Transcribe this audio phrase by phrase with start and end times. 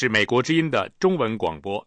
[0.00, 1.86] 是美国之音的中文广播。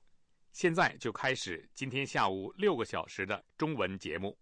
[0.52, 4.38] 现在就开始今天下午六个小时的中文节目。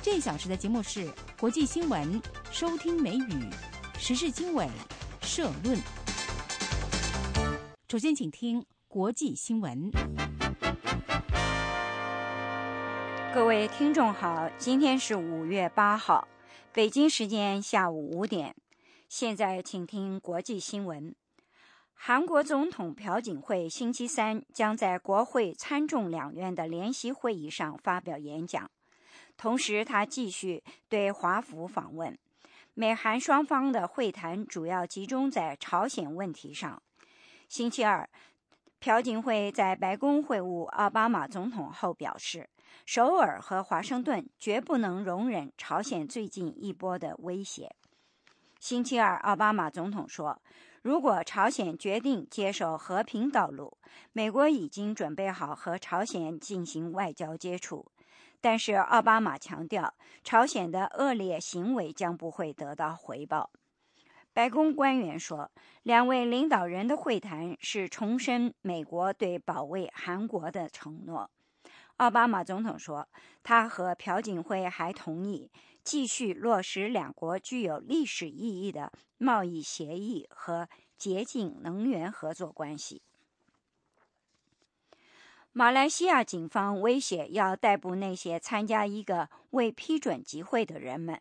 [0.00, 1.06] 这一小时的节目是
[1.38, 3.50] 国际新闻，收听美语
[3.98, 4.66] 时事经纬
[5.20, 5.76] 社论。
[7.90, 9.90] 首先，请听国际新闻。
[13.34, 16.26] 各位听众好，今天是五月八号，
[16.72, 18.56] 北京时间下午五点。
[19.08, 21.14] 现在，请听国际新闻。
[21.94, 28.70] 韩国总统朴槿惠星期三将在国会参众两院的联席会议上发表演讲，
[29.38, 32.16] 同时他继续对华府访问。
[32.74, 36.80] 美韩双方的会谈主要集中在朝鲜问题上。
[37.48, 38.06] 星期二，
[38.78, 42.46] 朴槿惠在白宫会晤奥巴马总统后表示，
[42.84, 47.74] 首尔和华盛顿绝不能容忍朝鲜最近一波的威胁。
[48.58, 50.42] 星期二，奥巴马总统说。
[50.82, 53.78] 如果朝鲜决定接受和平道路，
[54.12, 57.86] 美国已经准备好和朝鲜进行外交接触。
[58.40, 63.50] 但是奥巴马强调，朝鲜的恶劣行为将不会得到回报。
[64.32, 65.50] 白宫官员说，
[65.82, 71.30] 两位领导人的会谈是重申美国对保卫韩国的承诺。
[71.96, 73.08] 奥巴马总统说，
[73.42, 75.50] 他和朴槿惠还同意。
[75.90, 83.00] 继续落实两国具有历史意义的贸易协议和洁净能源合作关系。
[85.50, 91.18] 马来西亚警方威胁要逮捕那些参加一个未批准集会的人们。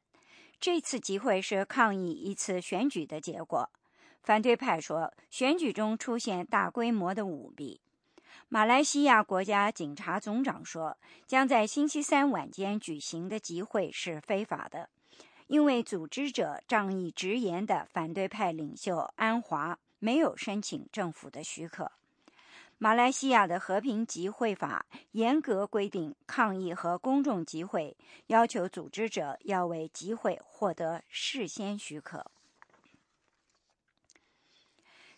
[0.59, 3.69] 这次集会是抗议一次选举的结果。
[4.21, 7.79] 反对派说，选举中出现大规模的舞弊。
[8.49, 14.89] 马来西亚国家警察总长说，将在星期三晚间举行的集会是非法的，
[15.47, 21.91] 因为组织者仗义直言的反对派领袖安华没有申请政府的许可。
[22.77, 32.25] 马来西亚的和平集会法严格规定，抗议和公众集会要求组织者要为集会获得事先许可。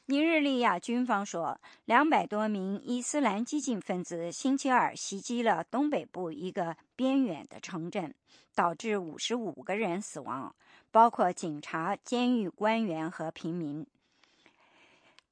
[0.10, 8.16] 尼日利亚军方说，两百多名伊斯兰激进分子星期二袭击了东北部一个边远的城镇，
[8.56, 10.56] 导致五十五个人死亡，
[10.90, 13.86] 包括警察、监狱官员和平民。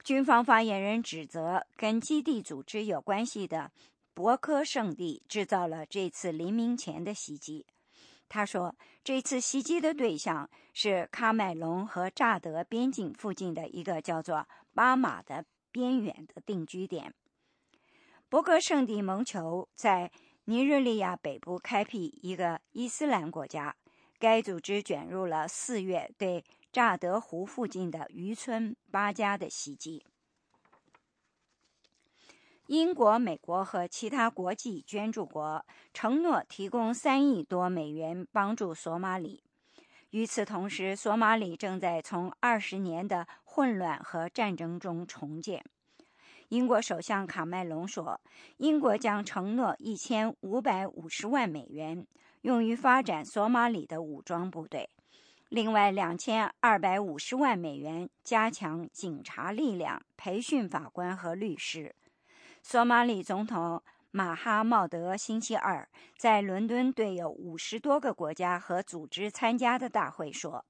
[0.04, 3.72] 军方发言人指责跟基地组织有关系的
[4.14, 7.66] 博科圣地制造了这次黎明前的袭击。
[8.30, 17.14] 他说，这次袭击的对象是喀麦隆和乍得边境附近的一个叫做巴马的边远的定居点。
[18.30, 20.12] 博格圣地蒙求在
[20.46, 23.76] 尼日利亚北部开辟一个伊斯兰国家。
[24.20, 30.04] 该组织卷入了四月对乍得湖附近的渔村巴加的袭击。
[32.68, 39.42] 英国、美国和其他国际捐助国承诺提供三亿多美元帮助索马里。
[40.10, 45.64] 与此同时，索马里正在从二十年的混乱和战争中重建。
[46.50, 48.20] 英国首相卡麦隆说，
[48.58, 52.06] 英国将承诺一千五百五十万美元
[52.42, 54.90] 用于发展索马里的武装部队，
[55.48, 61.96] 另外两千二百五十万美元加强警察力量、培训法官和律师。
[62.70, 70.66] 索马里总统马哈茂德星期二在伦敦对有五十多个国家和组织参加的大会说：“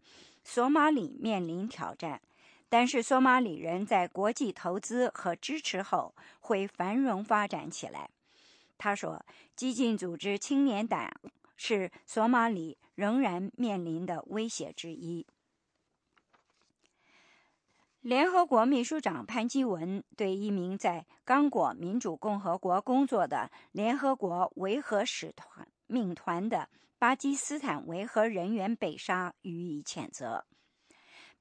[0.46, 2.22] 索马里面临挑战，
[2.69, 8.07] 但是索马里人在国际投资和支持后会繁荣发展起来。”
[8.78, 9.25] 他说
[9.57, 11.12] ：“激进组织青年党
[11.56, 15.25] 是索马里仍然面临的威胁之一。”
[18.02, 26.69] 联合国秘书长潘基文对一名在刚果民主共和国工作的联合国维和使团命团的
[27.00, 30.46] 巴基斯坦维和人员被杀予以谴责。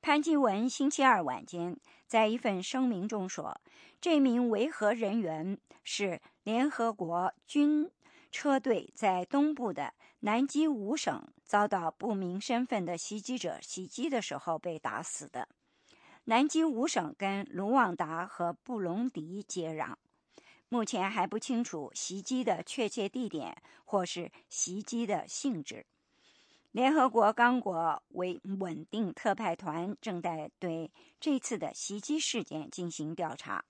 [0.00, 3.60] 潘基文星期二晚间在一份声明中说
[4.00, 7.90] ：“这名维和人员是联合国军
[8.32, 15.48] 车队在东部的南基五省遭到不明身份的袭击者袭击的时候被打死的。”
[16.28, 19.94] 南京五省跟卢旺达和布隆迪接壤，
[20.68, 25.86] 目前还不清楚袭击的确切地点或是袭击的性质。
[26.72, 30.90] 联合国刚果为稳定特派团正在对
[31.20, 33.64] 这次的袭击事件进行调查。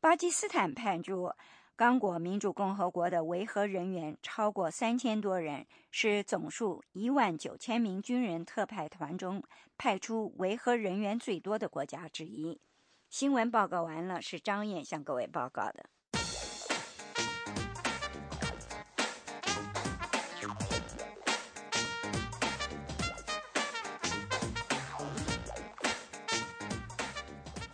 [0.00, 1.32] 巴基斯坦派驻
[1.80, 9.42] 刚果民主共和国的维和人员超过三千多人，是总数一万九千名军人特派团中
[9.78, 12.60] 派出维和人员最多的国家之一。
[13.08, 15.86] 新闻报告完了，是张燕向各位报告的。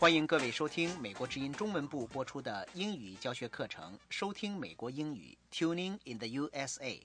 [0.06, 3.99] 欢迎各位收听美国之音中文部播出的英语教学课程。
[4.08, 7.03] 收听美国英语，Tuning in the USA。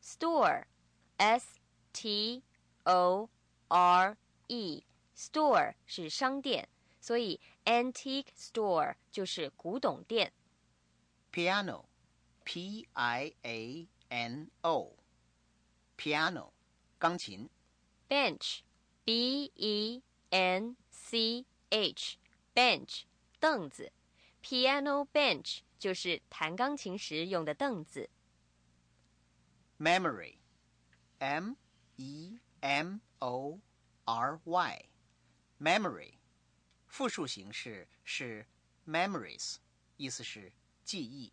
[0.00, 1.58] Store，S
[1.92, 2.44] T
[2.84, 3.28] O
[3.66, 4.16] R
[4.46, 6.68] E，store 是商店。
[7.08, 10.30] 所以，antique store 就是古董店。
[11.32, 16.50] piano，p i a n o，piano，
[16.98, 17.48] 钢琴。
[18.10, 23.04] bench，b e n c h，bench，
[23.40, 23.90] 凳子。
[24.42, 28.10] piano bench 就是弹钢琴时用的凳子。
[29.78, 31.54] memory，m
[31.96, 33.58] e m o
[34.04, 36.17] r y，memory。
[36.88, 38.46] 复数形式是
[38.86, 39.58] memories，
[39.96, 40.52] 意思是
[40.84, 41.32] 记忆。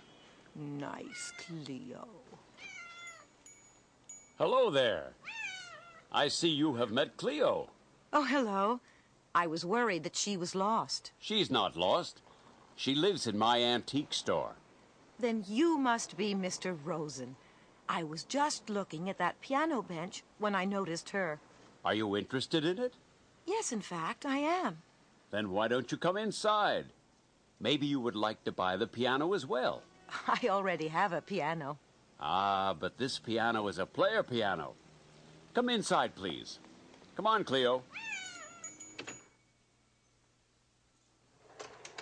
[0.55, 2.07] Nice, Cleo.
[4.37, 5.13] Hello there.
[6.11, 7.69] I see you have met Cleo.
[8.11, 8.81] Oh, hello.
[9.33, 11.11] I was worried that she was lost.
[11.19, 12.21] She's not lost.
[12.75, 14.55] She lives in my antique store.
[15.19, 16.77] Then you must be Mr.
[16.83, 17.35] Rosen.
[17.89, 21.39] I was just looking at that piano bench when I noticed her.
[21.83, 22.93] Are you interested in it?
[23.45, 24.77] Yes, in fact, I am.
[25.31, 26.85] Then why don't you come inside?
[27.59, 29.81] Maybe you would like to buy the piano as well.
[30.27, 31.77] I already have a piano.
[32.19, 34.73] Ah, but this piano is a player piano.
[35.53, 36.59] Come inside, please.
[37.15, 37.83] Come on, Cleo.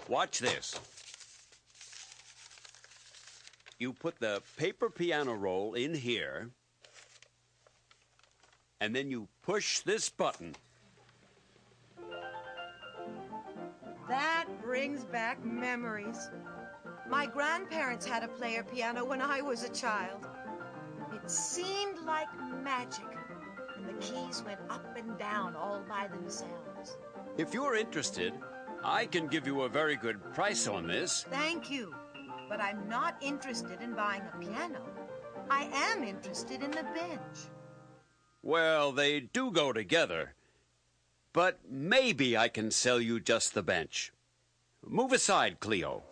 [0.08, 0.80] Watch this
[3.80, 6.50] you put the paper piano roll in here,
[8.82, 10.56] and then you push this button.
[14.08, 16.30] That brings back memories.
[17.10, 20.26] My grandparents had a player piano when I was a child.
[21.14, 22.28] It seemed like
[22.64, 23.06] magic,
[23.76, 26.98] and the keys went up and down all by themselves.
[27.38, 28.34] If you're interested,
[28.84, 31.26] I can give you a very good price on this.
[31.30, 31.94] Thank you,
[32.50, 34.82] but I'm not interested in buying a piano.
[35.50, 37.50] I am interested in the bench.
[38.42, 40.34] Well, they do go together.
[41.34, 44.12] But maybe I can sell you just the bench.
[44.86, 46.04] Move aside, Cleo.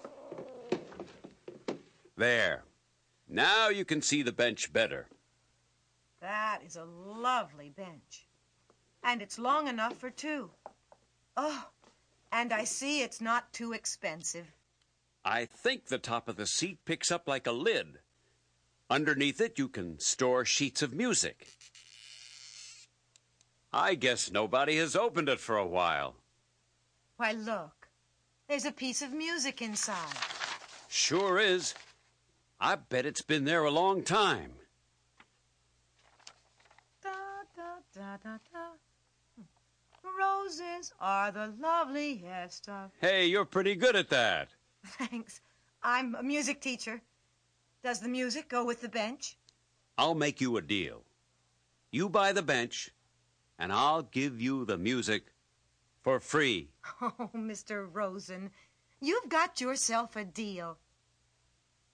[2.18, 2.64] There.
[3.28, 5.08] Now you can see the bench better.
[6.22, 8.28] That is a lovely bench.
[9.04, 10.50] And it's long enough for two.
[11.38, 11.68] Oh,
[12.32, 14.55] and I see it's not too expensive.
[15.28, 17.98] I think the top of the seat picks up like a lid.
[18.92, 21.48] Underneath it, you can store sheets of music.
[23.74, 26.16] I guess nobody has opened it for a while.
[27.18, 27.88] Why, look.
[28.48, 30.16] There's a piece of music inside.
[30.88, 31.74] Sure is.
[32.60, 34.52] I bet it's been there a long time.
[37.02, 37.10] Da,
[37.56, 37.64] da,
[37.96, 38.68] da, da, da.
[40.18, 42.92] Roses are the loveliest of.
[43.02, 44.50] Hey, you're pretty good at that.
[44.85, 45.41] Thanks.
[45.83, 47.03] I'm a music teacher.
[47.83, 49.37] Does the music go with the bench?
[49.97, 51.05] I'll make you a deal.
[51.91, 52.91] You buy the bench,
[53.59, 55.33] and I'll give you the music
[56.03, 56.71] for free.
[57.01, 57.89] Oh, Mr.
[57.93, 58.51] Rosen,
[59.01, 60.79] you've got yourself a deal.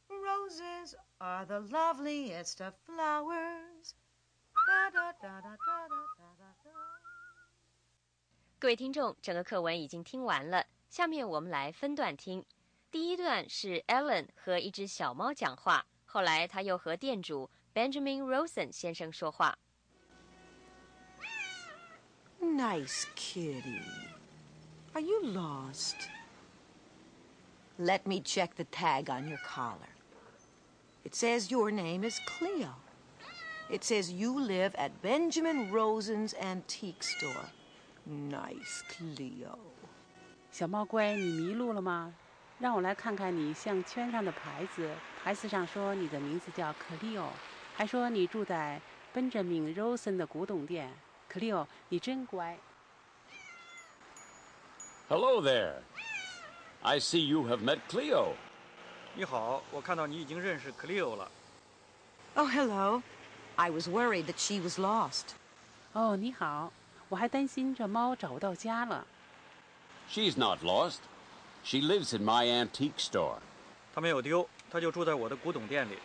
[0.09, 3.95] Roses are the loveliest of flowers.
[4.67, 6.71] Da, da, da, da, da, da, da, da.
[8.59, 12.45] 各位听众，整个课文已经听完了，下面我们来分段听。
[12.91, 19.59] 第一段是 Ellen 和一只小猫讲话，后来他又和店主 Benjamin Rosen 先生说话。
[22.41, 23.83] Nice kitty.
[24.95, 25.95] Are you lost?
[27.79, 29.91] Let me check the tag on your collar.
[31.05, 32.77] It says your name is Cleo.
[33.69, 37.51] It says you live at Benjamin Rosen's antique store.
[38.09, 39.59] Nice, Cleo.
[40.51, 42.15] 小猫乖，你迷路了吗？
[42.61, 44.91] 让我来看看你项圈上的牌子，
[45.23, 47.29] 牌子上说你的名字叫克利欧，
[47.75, 48.81] 还说你住在
[49.13, 50.91] 奔着敏·柔森的古董店。
[51.29, 52.57] 克利欧，你真乖。
[55.09, 55.75] Hello there.
[56.83, 58.33] I see you have met Cleo.
[59.15, 61.31] 你好，我看到你已经认识 Cleo 了。
[62.35, 63.03] Oh, hello.
[63.57, 65.35] I was worried that she was lost.
[65.93, 66.73] 哦，你好，
[67.09, 69.07] 我还担心这猫找不到家了。
[70.11, 70.99] She's not lost.
[71.64, 73.38] She lives in my antique store.
[73.94, 75.98] 她没有丢，她就住在我的古董店里。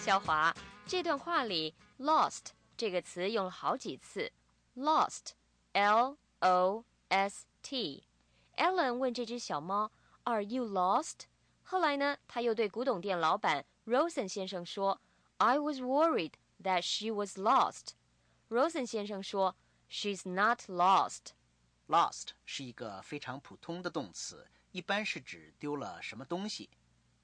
[0.00, 0.54] 肖华，
[0.86, 4.32] 这段话里 “lost” 这个词用了好几次
[4.74, 8.04] ，lost，l o s t。
[8.56, 9.90] Ellen 问这只小猫
[10.24, 11.26] ：“Are you lost？”
[11.62, 14.98] 后来呢，他又对古董店老板 Rosen 先生说
[15.37, 17.93] ：“I was worried that she was lost。”
[18.49, 21.33] Rosen 先生说：“She's not lost。”
[21.87, 26.69] Lost 是一个非常普通的动词，一般是指丢了什么东西。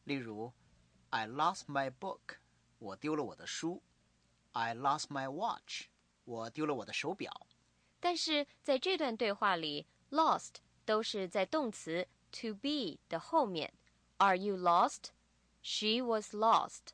[0.03, 0.51] 例如，
[1.12, 2.38] I lost my book，
[2.77, 3.82] 我丢了我的书；
[4.51, 5.86] I lost my watch，
[6.25, 7.48] 我丢了我的手表。
[8.00, 13.74] 但是在这段对话里，lost 都是在动词 to be 的后面。
[14.18, 15.12] Are you lost?
[15.62, 16.94] She was lost.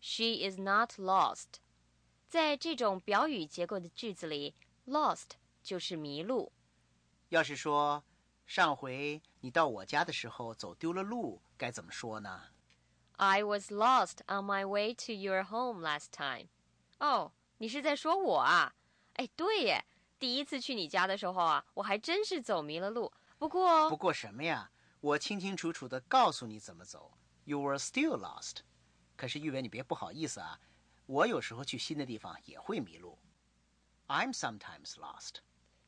[0.00, 1.60] She is not lost.
[2.28, 4.54] 在这种表语结构的句子里
[4.86, 5.30] ，lost
[5.62, 6.52] 就是迷路。
[7.30, 8.04] 要是说
[8.46, 12.42] 上回你到我家的时候走丢了路，该怎么说呢
[13.16, 16.48] ？I was lost on my way to your home last time.
[16.98, 18.74] 哦，你是在说我啊？
[19.14, 19.84] 哎，对耶，
[20.18, 23.12] 第一次去你家的时候啊，我还真是走迷了路。
[23.38, 24.70] 不过不，过什么呀？
[25.00, 27.12] 我清清楚楚的告诉你怎么走。
[27.44, 28.58] You were still lost。
[29.18, 30.60] 可是玉文，你别不好意思啊，
[31.06, 33.18] 我有时候去新的地方也会迷路。
[34.06, 35.40] I'm sometimes lost。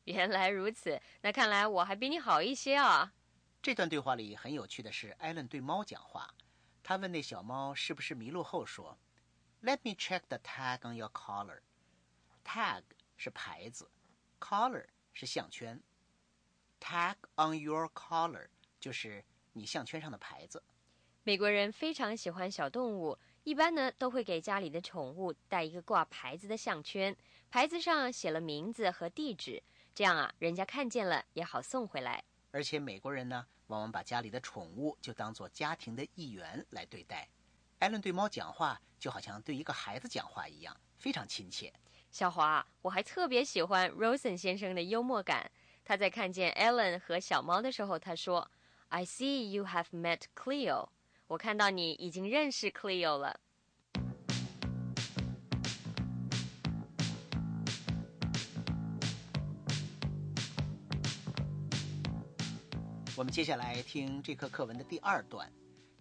[0.03, 3.13] 原来如此，那看来我还比你好一些啊。
[3.61, 6.29] 这段对话里很有趣的是，艾伦对猫讲话。
[6.83, 8.97] 他问那小猫是不是迷路后说
[9.61, 11.61] ：“Let me check the tag on your collar。”
[12.43, 12.83] Tag
[13.15, 13.89] 是牌子
[14.41, 15.81] ，collar 是项圈。
[16.81, 19.23] Tag on your collar 就是
[19.53, 20.61] 你项圈上的牌子。
[21.23, 27.15] 美国人非常喜欢小动物，一般呢都会给家里的宠物带一个挂牌子的项圈，
[27.51, 29.61] 牌子上写了名字和地址，
[29.93, 32.23] 这样啊，人家看见了也好送回来。
[32.49, 37.29] 而且美国人呢，往往把家里的宠物就当做家庭的一员来对待。
[37.77, 41.71] 艾伦对猫讲话就好像对一个孩子讲话一样，非常亲切。
[42.09, 45.51] 小华，我还特别喜欢 Rosen 先生的幽默感。
[45.85, 48.49] 他在看见 Ellen 和小猫的时候，他说
[48.89, 50.89] ：“I see you have met Cleo。”
[51.31, 53.39] 我看到你已经认识 Cleo 了。
[63.15, 65.49] 我们接下来听这课课文的第二段，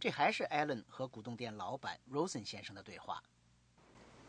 [0.00, 3.22] 这还是 Allen 和古董店老板 Rosen 先生的对话。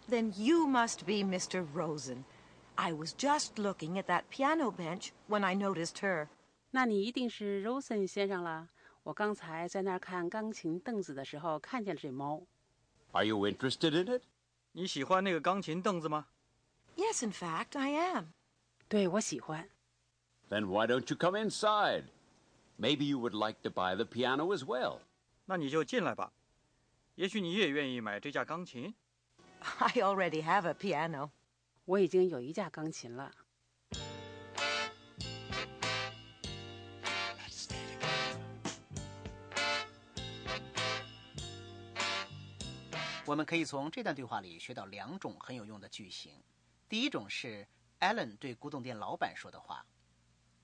[0.08, 1.66] Then you must be Mr.
[1.74, 2.26] Rosen.
[2.76, 6.28] I was just looking at that piano bench when I noticed her.
[6.70, 8.70] 那你一定是 Rosen 先生了。
[9.03, 12.43] 我刚才在那儿看钢琴凳子的时候，看见了这猫。
[13.13, 14.23] Are you interested in it?
[14.73, 16.27] 你喜欢那个钢琴凳子吗？
[16.97, 18.27] Yes, in fact, I am.
[18.89, 19.69] 对，我喜欢。
[20.49, 22.05] Then why don't you come inside?
[22.79, 24.99] Maybe you would like to buy the piano as well.
[25.47, 26.33] 那你就进来吧。
[27.15, 28.95] 也许你也愿意买这架钢琴。
[29.79, 31.31] I already have a piano.
[31.85, 33.33] 我已经有一架钢琴了。
[43.32, 46.44] 我们可以从这段对话里学到两种很有用的句型。
[46.90, 47.66] 第一种是
[48.02, 49.86] Alan 对古董店老板说的话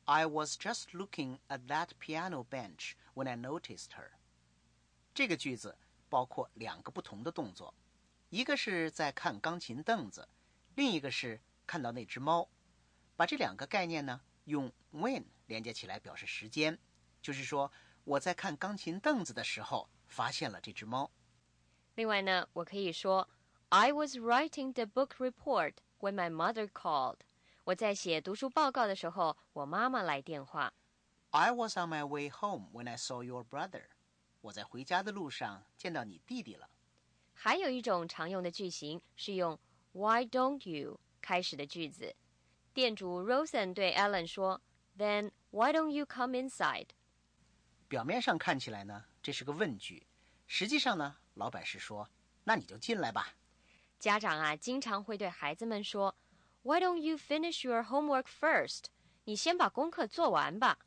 [0.03, 4.09] ：“I was just looking at that piano bench when I noticed her。”
[5.15, 5.77] 这个句子
[6.09, 7.73] 包括两个不同的动作，
[8.31, 10.27] 一个是在看钢琴凳子，
[10.75, 12.49] 另一个是看到那只猫。
[13.15, 16.77] 把这两个概念呢用 when 连接起来表示时间，
[17.21, 17.71] 就是说
[18.03, 21.09] 我在看钢琴凳子的时候发现了这只猫。
[21.96, 23.28] 另外呢，我可以说，
[23.68, 27.18] I was writing the book report when my mother called。
[27.64, 30.72] 我在写读书报告的时候，我妈妈来电话。
[31.30, 33.84] I was on my way home when I saw your brother。
[34.40, 36.68] 我在回家的路上见到你弟弟了。
[37.32, 39.58] 还有一种常用的句型是用
[39.92, 42.14] Why don't you 开始的句子。
[42.74, 44.60] 店主 Rosen 对 Alan 说：“
[44.98, 46.88] Then why don't you come inside？”
[47.88, 50.06] 表面上看起来呢，这是个问句，
[50.46, 52.09] 实际上呢， 老板是说
[52.43, 53.33] ：“那你就进来吧。
[53.99, 56.15] 家长啊，经常会对孩子们说
[56.63, 58.85] ：“Why don't you finish your homework first？”
[59.23, 60.79] 你先把功课做完吧。”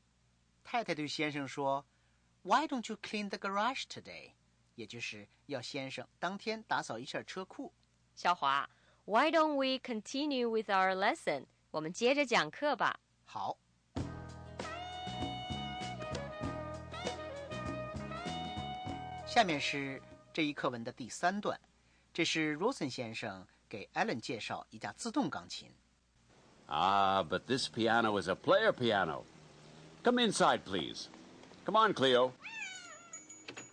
[0.64, 1.86] 太太对先生说
[2.42, 4.32] ：“Why don't you clean the garage today？”
[4.74, 7.72] 也就是要先生当天打扫一下车库。
[8.14, 8.68] 小华
[9.04, 11.46] ，Why don't we continue with our lesson？
[11.70, 12.98] 我们接着讲课吧。
[13.24, 13.56] 好。
[19.26, 20.02] 下面是
[20.33, 21.59] 这一课文的第三段，
[22.13, 25.71] 这是 Rosen 先生给 Alan 介绍一架自动钢琴。
[26.67, 29.23] Ah, but this piano is a player piano.
[30.03, 31.07] Come inside, please.
[31.65, 32.31] Come on, Cleo.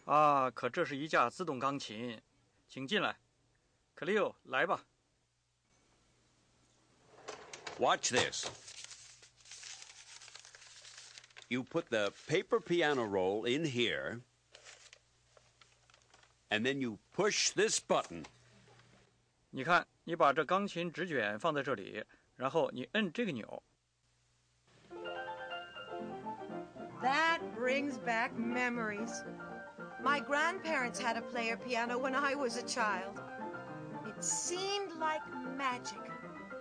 [0.05, 2.21] 啊，可这是一架自动钢琴，
[2.69, 3.17] 请进来。
[3.95, 4.85] 克利欧，来吧。
[7.79, 8.47] Watch this.
[11.49, 14.21] You put the paper piano roll in here,
[16.51, 18.25] and then you push this button.
[19.51, 22.05] 你看，你把这钢琴纸卷放在这里，
[22.37, 23.63] 然后你摁这个钮。
[27.03, 29.25] That brings back memories.
[30.03, 33.21] My grandparents had a player piano when I was a child.
[34.07, 35.23] It seemed like
[35.57, 36.01] magic,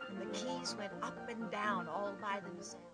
[0.09, 2.84] and the keys went up and down all by themselves.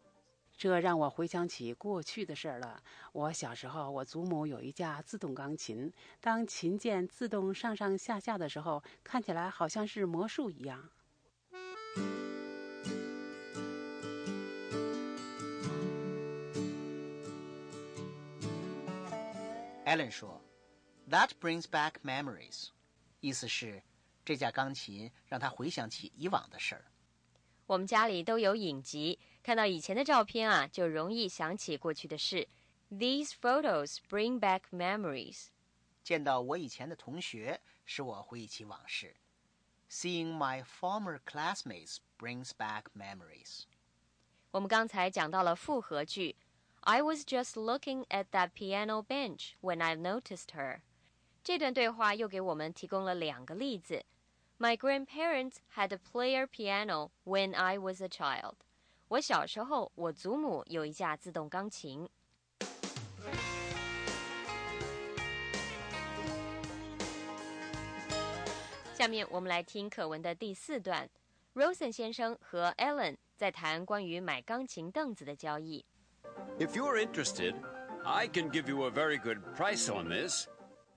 [0.62, 2.80] 这让我回想起过去的事儿了。
[3.10, 10.88] 我小时候，我祖母有一架自动钢琴，当琴键自动上上下下的时候，看起来好像是魔术一样。
[19.84, 20.40] Alan 说
[21.10, 22.68] ：“That brings back memories。”
[23.18, 23.82] 意思是
[24.24, 26.84] 这架钢琴让他回想起以往的事儿。
[27.66, 32.47] 我们家里都有影集，看到以前的照片啊，就容易想起过去的事。
[32.91, 35.47] These photos bring back memories。
[36.03, 39.15] 见到我以前的同学，使我回忆起往事。
[39.89, 43.63] Seeing my former classmates brings back memories。
[44.51, 46.35] 我们刚才讲到了复合句，
[46.81, 50.81] I was just looking at that piano bench when I noticed her。
[51.43, 54.05] 这段对话又给我们提供了两个例子。
[54.57, 58.55] My grandparents had a player piano when I was a child。
[59.12, 62.08] 我小时候，我祖母有一架自动钢琴。
[68.94, 71.06] 下面我们来听课文的第四段。
[71.52, 75.84] Rosen 先生和 Ellen 在谈关于买钢琴凳子的交易。
[76.58, 77.54] If you're interested,
[78.06, 80.48] I can give you a very good price on this.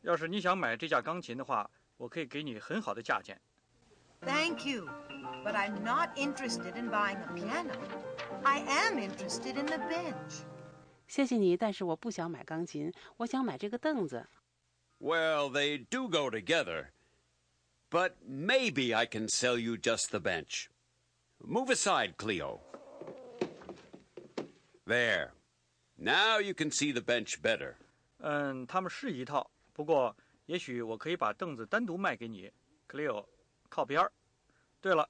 [0.03, 3.37] 要是你想买这架钢琴的话，我可以给你很好的价钱。
[4.21, 4.87] Thank you,
[5.44, 7.74] but I'm not interested in buying a piano.
[8.44, 10.44] I am interested in the bench.
[11.08, 14.26] 谢谢你，但是我不想买钢琴，我想买这个凳子。
[14.98, 16.88] Well, they do go together.
[17.90, 20.68] But maybe I can sell you just the bench.
[21.38, 22.60] Move aside, Cleo.
[24.86, 25.30] There.
[25.96, 27.74] Now you can see the bench better.
[28.18, 32.52] 嗯，他们是一套，不过也许我可以把凳子单独卖给你，
[32.88, 33.26] Cleo，
[33.68, 34.12] 靠边儿。
[34.80, 35.08] 对了，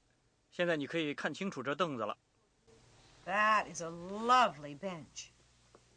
[0.54, 2.16] 现在你可以看清楚这凳子了。
[3.26, 5.28] That is a lovely bench.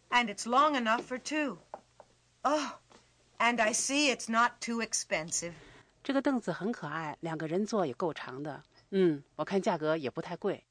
[0.09, 1.57] And it's long enough for two.
[2.43, 2.79] Oh,
[3.39, 5.53] and I see it's not too expensive.
[6.03, 8.63] 这个凳子很可爱，两个人坐也够长的。
[8.91, 10.63] 嗯，我看价格也不太贵。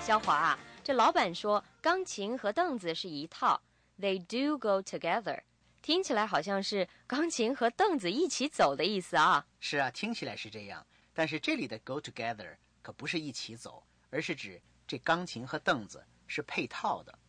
[0.00, 3.60] 肖华啊，这老板说钢琴和凳子是一套，
[4.00, 5.40] They do go together，
[5.85, 9.45] 听起来好像是钢琴和凳子一起走的意思啊。
[9.59, 17.19] 是啊，听起来是这样，但是这里的 go together 可不是一起走，而是指这钢琴和凳子是配套的。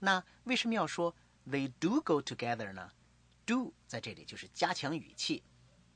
[0.00, 1.14] 那为什么要说
[1.48, 2.90] they do go together 呢
[3.46, 5.44] ？do 在这里就是加强语气。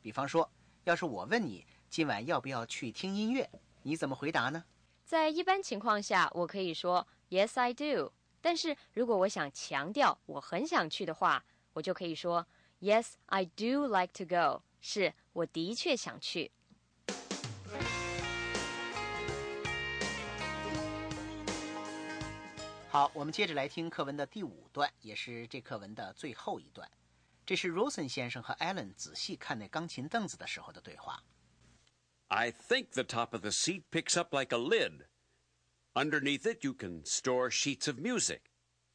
[0.01, 0.49] 比方说，
[0.85, 3.51] 要是我问你今晚要不要去听音乐，
[3.83, 4.63] 你怎么回答呢？
[5.05, 8.13] 在一般情况下，我可以说 Yes, I do。
[8.41, 12.46] 但是如果我想强调我很想去的话，我就可以说
[12.80, 14.64] Yes, I do like to go。
[14.82, 16.52] 是我的确想去。
[22.90, 26.90] 好，我们接着来听课文的第五段，也是这课文的最后一段。
[27.46, 31.24] 这是 Rosen 先生和 Alan 仔细看那钢琴凳子的时候的对话。
[32.30, 35.06] I think the top of the seat picks up like a lid.
[35.94, 38.42] Underneath it, you can store sheets of music.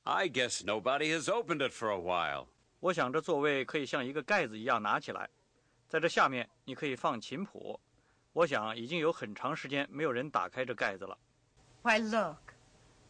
[0.04, 2.46] I guess nobody has opened it for a while.
[2.80, 5.28] 我想这座位可以像一个盖子一样拿起来，
[5.88, 7.78] 在这下面你可以放琴谱。
[8.32, 11.16] 我想已经有很长时间没有人打开这盖子了。
[11.82, 12.54] Why, look.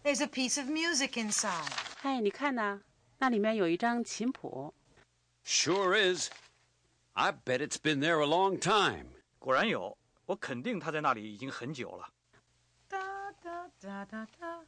[0.02, 1.72] There's a piece of music inside.
[1.96, 2.82] 嗨，你看呐，
[3.18, 4.74] 那里面有一张琴谱。
[5.44, 6.30] Sure is.
[7.14, 9.06] I bet it's been there a long time.
[9.38, 9.96] 果然有，
[10.26, 12.12] 我肯定他在那里已经很久了。
[12.90, 14.64] Da, da, da, da, da.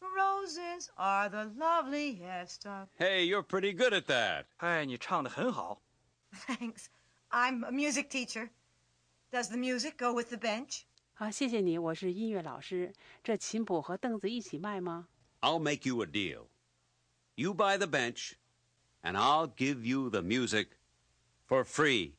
[0.00, 2.88] Roses are the loveliest of.
[2.98, 4.46] Hey, you're pretty good at that.
[4.56, 5.82] 嗨，你唱的很好。
[6.46, 6.86] Thanks.
[7.30, 8.50] I'm a music teacher.
[9.32, 10.82] Does the music go with the bench?
[11.14, 12.92] 啊，谢谢你，我是音乐老师。
[13.22, 15.08] 这琴谱和凳子一起卖吗？
[15.40, 16.46] I'll make you a deal.
[17.34, 18.34] You buy the bench,
[19.02, 20.68] and I'll give you the music
[21.48, 22.12] for free.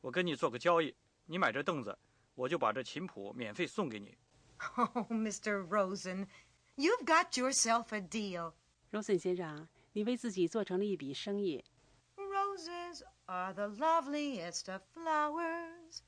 [0.00, 0.94] 我跟你做个交易，
[1.26, 1.98] 你买这凳子，
[2.34, 4.16] 我就把这琴谱免费送给你。
[4.76, 5.66] Oh, Mr.
[5.66, 6.26] Rosen,
[6.79, 8.53] You've got yourself a deal.
[8.89, 11.65] 荣森先生，你为自己做成了一笔生意。
[12.15, 15.99] Roses are the loveliest of flowers.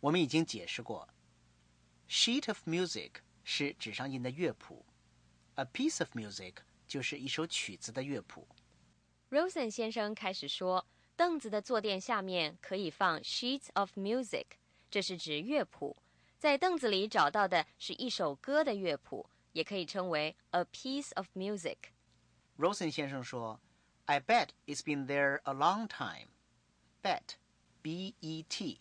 [0.00, 1.08] 我们已经解释过
[2.06, 3.12] ，sheet of music
[3.42, 4.84] 是纸上印的乐谱
[5.54, 8.46] ，a piece of music 就是一首曲子的乐谱。
[9.30, 10.86] Rosen 先生开始说，
[11.16, 14.44] 凳子的坐垫下面可以放 sheets of music，
[14.90, 15.96] 这是指乐谱。
[16.42, 21.76] 在凳子里找到的是一首歌的乐谱，也可以称为 a piece of music。
[22.58, 23.60] Rosen 先生说
[24.06, 26.30] ：“I bet it's been there a long time.”
[27.00, 27.36] Bet,
[27.80, 28.80] B-E-T，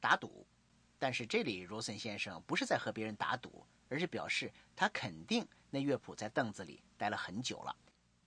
[0.00, 0.48] 打赌。
[0.98, 7.76] 但是这里 Rosen 先生不是在和别人打赌，而是表示他肯定那乐谱在凳子里待了很久了。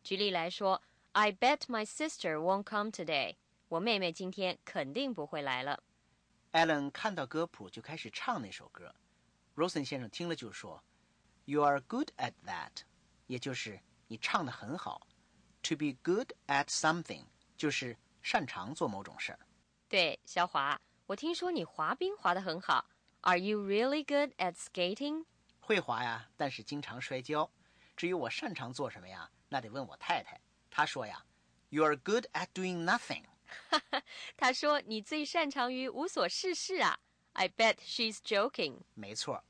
[0.06, 3.36] 举例来说，I bet my sister won't come today。
[3.68, 5.84] 我妹妹今天肯定不会来了。
[6.51, 8.93] Alan 看到歌谱就开始唱那首歌
[9.55, 10.83] ，Rosen 先生听了就说
[11.45, 12.71] ：“You are good at that，
[13.27, 15.07] 也就是你唱的很好。
[15.63, 19.39] To be good at something 就是擅长做某种事儿。
[19.88, 22.89] 对，小华，我听说你滑冰滑得很好。
[23.21, 25.25] Are you really good at skating？
[25.59, 27.51] 会滑呀，但是经常摔跤。
[27.95, 30.41] 至于我擅长做什么呀，那得问我太太。
[30.71, 31.23] 她说呀
[31.69, 33.25] ，You are good at doing nothing。
[34.35, 36.99] 他说你最擅长于无所事事啊。
[37.33, 38.81] I bet she's joking。
[38.95, 39.43] 没错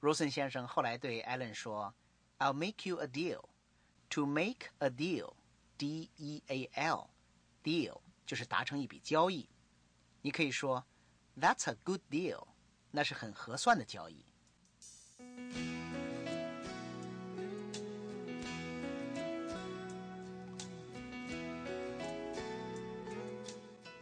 [0.00, 1.94] ，Rosen 先生后来对 Alan 说
[2.38, 3.44] ：“I'll make you a deal。
[4.10, 5.30] To make a deal，D-E-A-L，deal
[8.26, 9.48] 就是达成一笔交易。
[10.22, 10.86] 你可以说
[11.36, 12.48] That's a good deal，
[12.90, 14.24] 那是很合算的交易。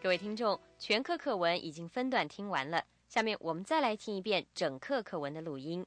[0.01, 5.85] 各位听众，全课课文已经分段听完了， 下面我们再来听一遍整课课文的录音。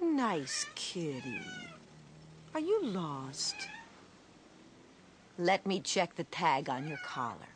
[0.00, 1.42] Nice kitty.
[2.52, 3.54] Are you lost?
[5.38, 7.48] Let me check the tag on your collar.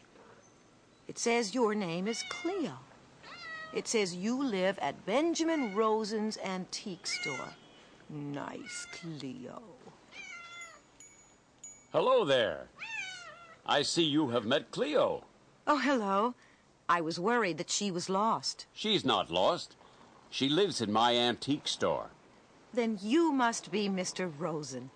[1.06, 2.78] It says your name is Cleo.
[3.74, 7.54] It says you live at Benjamin Rosen's antique store.
[8.08, 9.60] Nice, Cleo.
[11.92, 12.68] Hello there.
[13.65, 15.23] I see you have met Cleo.
[15.67, 16.33] Oh, hello.
[16.87, 18.65] I was worried that she was lost.
[18.73, 19.75] She's not lost.
[20.29, 22.09] She lives in my antique store.
[22.73, 24.31] Then you must be Mr.
[24.37, 24.89] Rosen.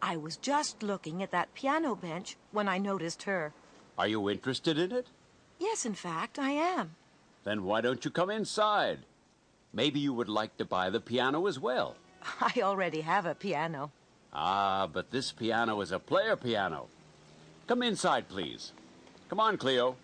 [0.00, 3.52] I was just looking at that piano bench when I noticed her.
[3.98, 5.06] Are you interested in it?
[5.58, 6.94] Yes, in fact, I am.
[7.44, 9.00] Then why don't you come inside?
[9.72, 11.96] Maybe you would like to buy the piano as well.
[12.40, 13.90] I already have a piano.
[14.32, 16.86] Ah, but this piano is a player piano.
[17.68, 18.72] Come inside, please.
[19.28, 19.94] Come on, Cleo.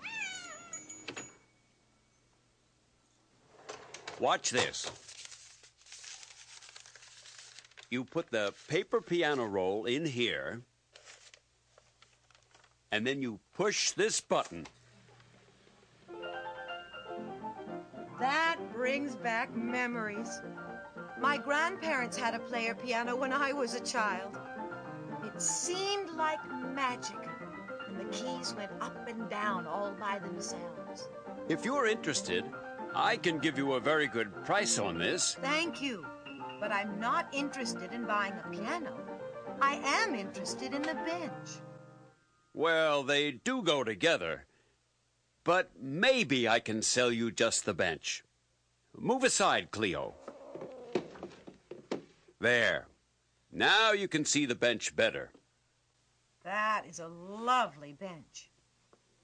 [4.21, 4.91] Watch this.
[7.89, 10.61] You put the paper piano roll in here,
[12.93, 14.67] and then you push this button.
[18.21, 20.43] That brings back memories.
[21.19, 24.39] My grandparents had a player piano when I was a child.
[25.25, 26.39] It seemed like
[26.75, 27.17] magic,
[27.99, 31.09] the keys went up and down all by themselves.
[31.49, 32.45] If you're interested,
[32.95, 35.35] I can give you a very good price on this.
[35.41, 36.07] Thank you,
[36.61, 38.97] but I'm not interested in buying a piano.
[39.61, 41.61] I am interested in the bench.
[42.53, 44.47] Well, they do go together.
[45.45, 48.25] But maybe I can sell you just the bench.
[48.97, 50.15] Move aside, Cleo.
[52.41, 52.87] There.
[53.53, 55.31] Now you can see the bench better.
[56.45, 58.51] That is a lovely bench.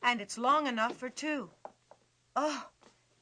[0.02, 1.50] And it's long enough for two.
[2.34, 2.66] Oh,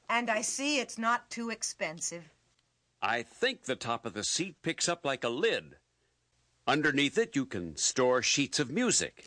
[0.09, 2.31] and I see it's not too expensive.
[3.03, 5.77] I think the top of the seat picks up like a lid.
[6.67, 9.25] Underneath it, you can store sheets of music.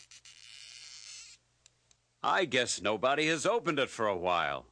[2.24, 4.68] I guess nobody has opened it for a while.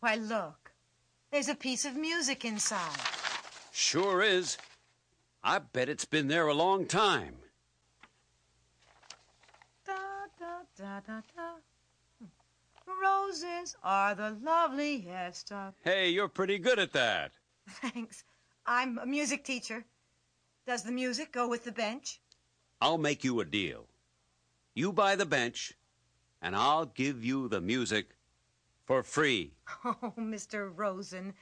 [0.00, 0.70] Why, look.
[1.32, 3.00] There's a piece of music inside.
[3.72, 4.56] Sure is.
[5.42, 7.34] I bet it's been there a long time.
[9.84, 9.92] Da,
[10.76, 11.42] da, da, da,
[12.20, 12.26] da.
[13.00, 15.74] Roses are the loveliest of.
[15.84, 17.32] Hey, you're pretty good at that.
[17.68, 18.24] Thanks.
[18.66, 19.84] I'm a music teacher.
[20.66, 22.20] Does the music go with the bench?
[22.80, 23.86] I'll make you a deal.
[24.74, 25.74] You buy the bench,
[26.42, 28.16] and I'll give you the music
[28.84, 29.52] for free.
[29.84, 30.70] Oh, Mr.
[30.74, 31.34] Rosen,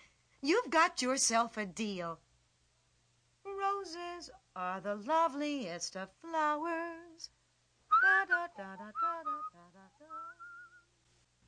[0.43, 2.19] you've got yourself a deal.
[3.45, 7.31] Roses are the loveliest of flowers.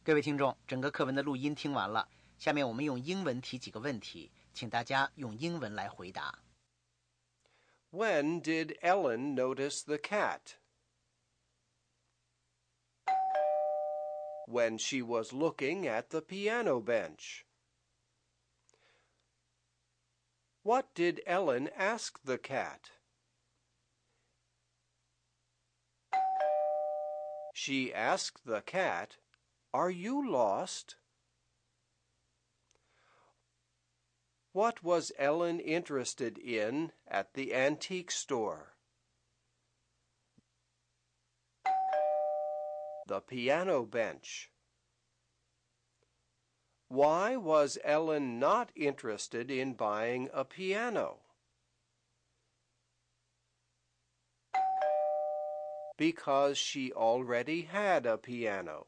[0.03, 2.07] 各位听众，整个课文的录音听完了，
[2.37, 6.39] 下面我们用英文提几个问题，请大家用英文来回答。
[7.91, 10.57] When did Ellen notice the cat?
[14.47, 17.45] When she was looking at the piano bench.
[20.63, 22.92] What did Ellen ask the cat?
[27.56, 29.18] She asked the cat,
[29.72, 30.96] Are you lost?
[34.50, 38.74] What was Ellen interested in at the antique store?
[43.06, 44.50] The piano bench.
[46.88, 51.23] Why was Ellen not interested in buying a piano?
[55.96, 58.86] Because she already had a piano.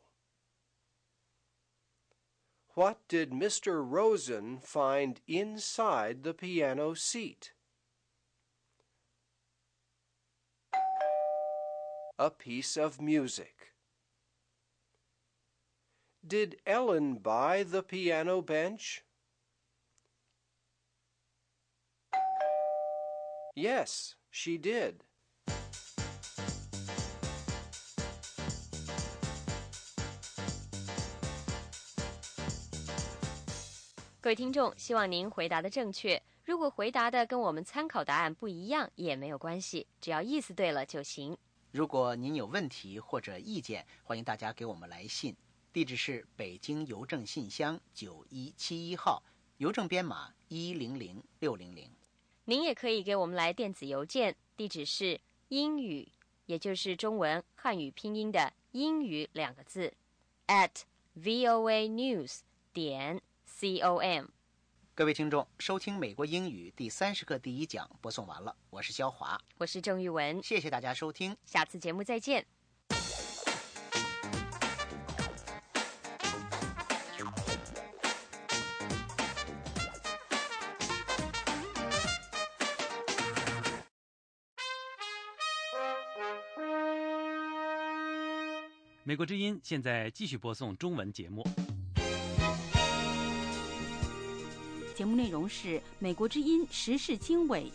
[2.75, 3.83] What did Mr.
[3.83, 7.53] Rosen find inside the piano seat?
[12.19, 13.73] A piece of music.
[16.27, 19.05] Did Ellen buy the piano bench?
[23.55, 25.05] Yes, she did.
[34.27, 36.21] 各位听众，希望您回答的正确。
[36.45, 41.39] 如果回答的跟我们参考答案不一样，也没有关系，只要意思对了就行。
[41.71, 45.37] 如果您有问题或者意见，欢迎大家给我们来信，
[45.73, 49.23] 地址是北京邮政信箱九一七一号，
[49.59, 51.89] 邮政编码一零零六零零。
[52.47, 56.09] 您也可以给我们来电子邮件，地址是英语，
[56.47, 59.95] 也就是中文汉语拼音的英语两个字
[60.49, 60.73] ，at
[61.17, 62.41] voa news
[62.73, 63.23] 点
[63.59, 64.27] com。
[64.95, 72.47] 各位听众，收听美国英语第三十课第一讲播送完了，我是肖华，我是郑玉文，谢谢大家收听，下次节目再见。
[89.03, 91.47] 美国之音现在继续播送中文节目。
[94.97, 97.71] 节目内容是《美国之音时事经纬》。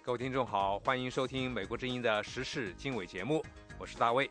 [0.00, 3.44] 各位听众好，欢迎收听《美国之音》的时事经纬节目，
[3.78, 4.30] 我是大卫。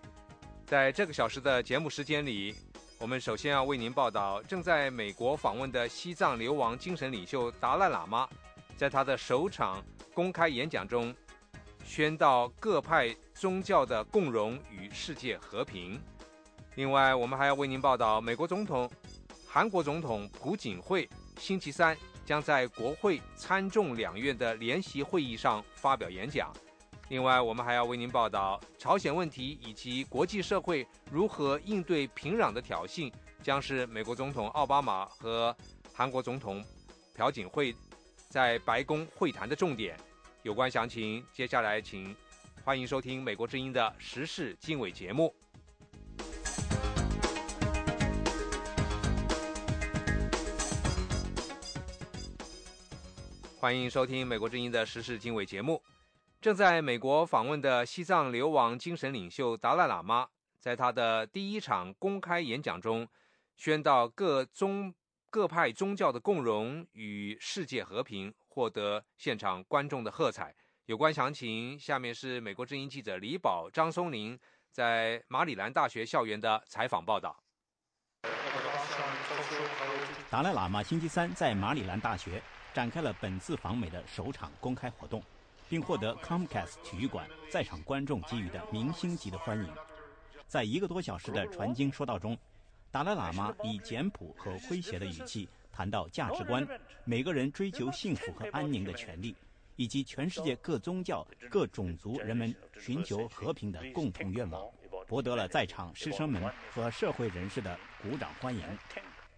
[0.66, 2.56] 在这个小时的节目时间里，
[2.98, 8.28] 我们首先要为您报道正在美国访问的西藏流亡精神领袖达赖喇嘛。
[8.76, 11.16] 在他的首场公开演讲中，
[11.86, 15.98] 宣告各派宗教的共荣与世界和平。
[16.74, 18.90] 另外，我们还要为您报道，美国总统、
[19.48, 21.96] 韩国总统朴槿惠星期三
[22.26, 26.52] 将在国会参众两院的联席会议上发表演讲。
[27.10, 35.56] 另外，我们还要为您报道朝鲜问题以及国际社会如何应对平壤的挑衅，将是美国总统奥巴马和
[35.94, 36.66] 韩国总统
[37.14, 37.74] 朴槿惠。
[38.28, 39.98] 在白宫会谈的重点，
[40.46, 42.16] 有关详情，接下来请
[42.64, 45.36] 欢迎收听美国之音的时事经纬节目。
[53.58, 55.82] 欢迎收听美国之音的时事经纬节目。
[56.40, 60.28] 正在美国访问的西藏流亡精神领袖达赖喇嘛，
[60.60, 63.08] 在他的第一场公开演讲中，
[63.58, 64.94] 宣告各宗。
[65.32, 70.56] 各派宗教的共荣与世界和平获得现场观众的喝彩。
[70.86, 74.40] 有关详情，下面是美国之音记者李宝、张松林
[74.72, 77.38] 在马里兰大学校园的采访报道。
[80.30, 82.42] 达赖喇嘛星期三在马里兰大学
[82.74, 85.22] 展开了本次访美的首场公开活动，
[85.68, 89.70] 并获得 Comcast 体育馆在场观众给予的明星级的欢迎。
[90.48, 92.38] 在一个多小时的传经说道中。
[92.92, 96.66] 达赖喇嘛以简朴和诙谐的语气谈到价值观、
[97.04, 99.36] 每个人追求幸福和安宁的权利，
[99.76, 104.72] 以及全世界各宗教、各种族人们寻求和平的共同愿望，
[105.06, 108.64] 博得了在场师生们和社会人士的鼓掌欢迎。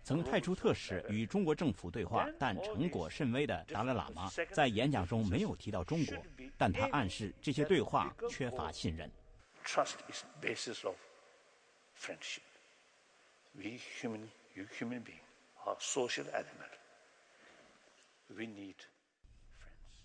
[0.03, 6.15] 曾派出特使与中国政府对话但成果甚微的达赖喇嘛，在演讲中没有提到中国，
[6.55, 9.11] 但他暗示这些对话缺乏信任。
[9.65, 10.95] Trust is basis of
[11.99, 12.43] friendship.
[13.53, 14.29] We human,
[14.79, 15.26] human being,
[15.67, 16.73] are social element.
[18.29, 18.75] We need.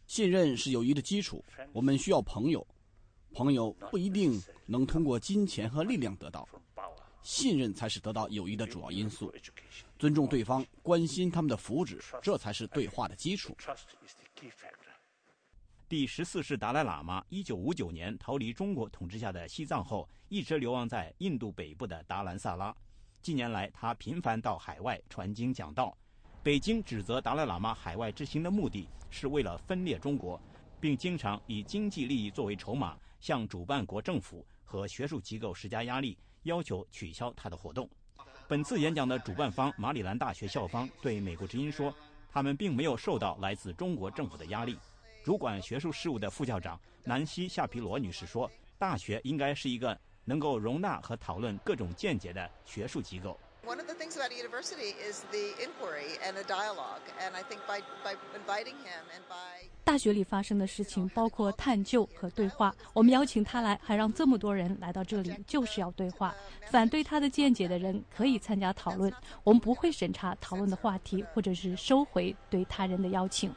[0.06, 1.44] 信任是友谊的基础。
[1.72, 2.66] 我们需要朋友，
[3.32, 6.46] 朋友不一定能通过金钱和力量得到，
[7.22, 9.32] 信任才是得到友谊的主要因素。
[9.98, 13.56] 尊重对方，关心他们的福祉，这才是对话的基础。
[15.88, 22.74] 第十四世达赖喇嘛一九五九年逃离中国统治下的西藏后，一直流亡在印度北部的达兰萨拉。
[23.22, 25.96] 近年来，他频繁到海外传经讲道。
[26.42, 30.40] 北京指责达赖喇嘛海外之行的目的是为了分裂中国，
[30.80, 37.88] 并经常以经济利益作为筹码，向主办国政府和学术机构施加压力，要求取消他的活动。
[38.48, 41.94] 本次演讲的主办方马里兰大学校方对美国之音说，
[42.28, 44.76] 他们并没有受到来自中国政府的压力。
[45.22, 49.96] 主管学术事务的副校长南希·夏皮罗女士说，大学应该是一个。
[50.24, 53.38] 能够容纳和讨论各种见解的学术机构。
[53.64, 57.80] One of the things about university is the inquiry and the dialogue, and I think by
[58.02, 62.74] by inviting him and by 大学里发生的事情包括探究和对话。
[62.92, 66.34] 我们邀请他来，还让这么多人来到这里，就是要对话。
[66.72, 69.12] 反对他的见解的人可以参加讨论，
[69.44, 73.54] 我们不会审查讨论的话题，或者是收回对他人的邀请。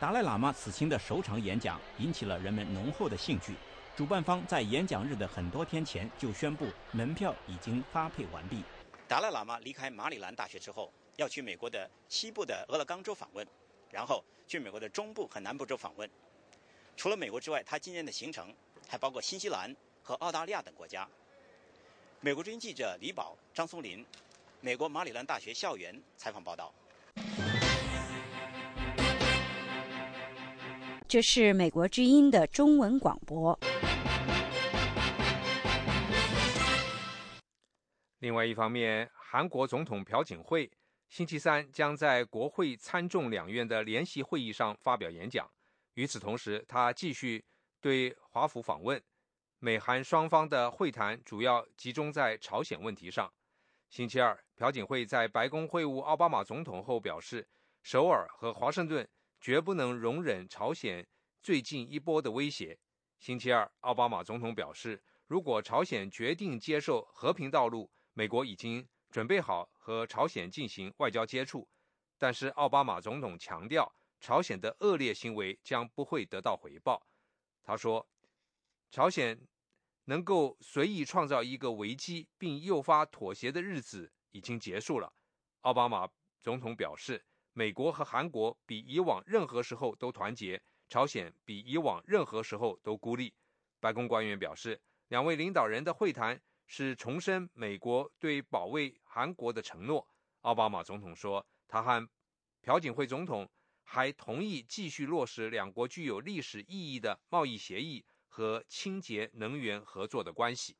[0.00, 3.54] 达赖喇嘛此行的首场演讲引起了人们浓厚的兴趣。
[3.98, 8.62] 主办方在演讲日的很多天前就宣布门票已经发配完毕。
[9.08, 13.44] 达赖喇嘛离开马里兰大学之后，要去美国的西部的俄勒冈州访问，
[13.90, 16.08] 然后去美国的中部和南部州访问。
[16.96, 18.54] 除了美国之外，他今年的行程
[18.86, 21.04] 还包括新西兰和澳大利亚等国家。
[22.20, 24.06] 美国之音记者李宝、张松林，
[24.60, 26.72] 美国马里兰大学校园采访报道。
[31.08, 33.58] 这是美国之音的中文广播。
[38.20, 40.68] 另外一方面，韩国总统朴槿惠
[41.08, 45.48] 星期三将在国会参众两院的联席会议上发表演讲。
[45.94, 47.44] 与此同时，他继续
[47.80, 49.00] 对华府访问。
[49.60, 53.32] 美韩双方的会谈主要集中在朝鲜问题上。
[53.88, 57.48] 星期二，朴槿惠在白宫会晤奥巴马总统后表示，
[57.82, 59.08] 首尔和华盛顿
[59.40, 61.06] 绝不能容忍朝鲜
[61.40, 62.78] 最近一波的威胁。
[63.20, 71.68] 星期二，奥巴马总统表示，如果朝鲜决定接受和平道路，美国已经准备好和朝鲜进行外交接触。
[72.18, 77.06] 但是，奥巴马总统强调，朝鲜的恶劣行为将不会得到回报。
[77.62, 78.08] 他说。
[78.90, 79.38] 朝鲜
[80.06, 85.12] 能够随意创造一个危机并诱发妥协的日子已经结束了。
[85.60, 86.08] 奥巴马
[86.42, 93.32] 总统表示，美国和韩国比以往任何时候都团结，朝鲜比以往任何时候都孤立。
[93.78, 100.06] 白宫官员表示，两位领导人的会谈是重申美国对保卫韩国的承诺。
[100.42, 102.08] 奥巴马总统说，他和
[102.60, 103.50] 朴槿惠总统
[103.82, 108.04] 还同意继续落实两国具有历史意义的贸易协议。
[108.30, 110.76] 和清洁能源合作的关系。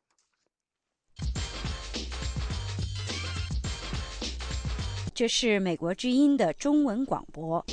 [5.13, 7.67] 这是美国之音的中文广播。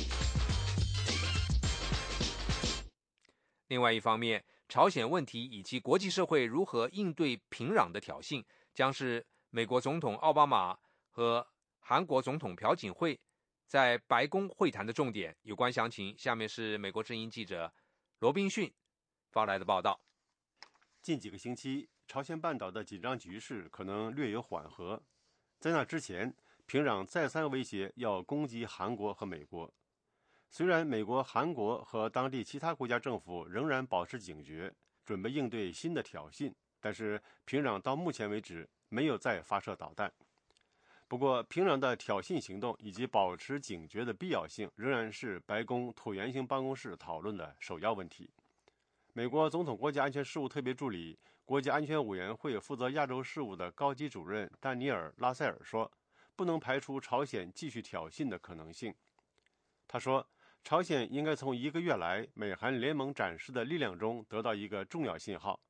[3.68, 8.44] 另外一方面，朝鲜问题以及国际社会如何应对平壤的挑衅，
[8.74, 10.76] 将是美国总统奥巴马
[11.10, 11.46] 和
[11.78, 13.18] 韩国总统朴槿惠
[13.66, 15.36] 在白宫会谈的重点。
[15.42, 17.72] 有关详情，下面是美国之音记者
[18.18, 18.72] 罗宾逊。
[19.30, 20.00] 发来的报道：
[21.00, 25.02] 近几个星期，朝鲜半岛的紧张局势可能略有缓和。
[25.60, 26.34] 在那之前，
[26.66, 29.72] 平壤再三威胁要攻击韩国和美国。
[30.48, 34.72] 虽然美国、韩国和当地其他国家政府仍然保持警觉，
[35.04, 40.10] 准备应对新的挑衅，但是平壤到目前为止没有再发射导弹。
[41.08, 48.28] 不过，平壤的挑衅行动以及保持警觉的必要性，仍然是白宫椭圆形办公室讨论的首要问题。
[49.12, 55.90] 美国总统国家安全事务特别助理、国家安全委员会负责亚洲事务的高级主任丹尼尔·拉塞尔说
[56.34, 58.92] ：“不能排除朝鲜继续挑衅的可能性。”
[59.86, 60.28] 他说
[60.66, 65.60] ：“朝鲜应该从一个月来美韩联盟展示的力量中得到一个重要信号。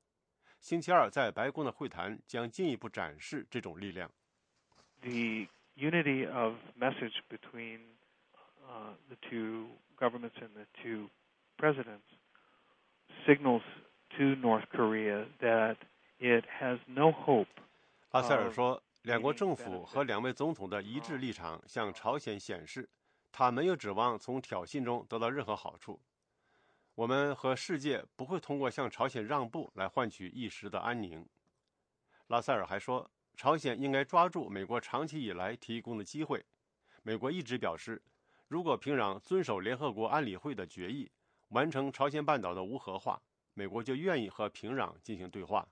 [0.58, 4.10] 星期二在白宫的会谈将进一步展示这种力量。”
[5.04, 7.80] The unity of message between
[9.08, 9.66] the two
[9.98, 11.10] governments and the two
[11.58, 12.00] presidents.
[13.26, 13.62] signals
[14.16, 15.76] to North Korea that
[16.18, 17.48] it has no hope.
[18.12, 22.88] 阿塞尔说，两国政府和两位总统的一致立场向朝鲜显示，
[23.38, 26.00] 他没有指望从挑衅中得到任何好处。
[26.94, 31.28] 我们和世界不会通过向朝鲜让步来换取一时的安宁。
[32.28, 36.46] 拉塞尔还说，朝鲜应该抓住美国长期以来提供的机会。
[37.02, 38.02] 美国一直表示，
[38.48, 41.12] 如果平壤遵守联合国安理会的决议。
[41.50, 43.20] 完成朝鲜半岛的无核化，
[43.52, 45.68] 美国就愿意和平壤进行对话。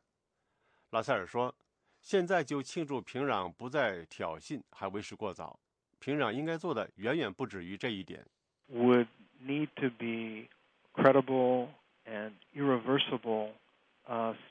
[0.91, 1.57] 拉塞尔说
[2.03, 5.59] ：“现在就庆祝平壤不再挑衅还为时过早，
[6.05, 8.27] 平壤应该做的远远不止于这一点。”
[8.71, 9.07] Would
[9.41, 10.49] need to be
[10.93, 11.69] credible
[12.05, 13.53] and irreversible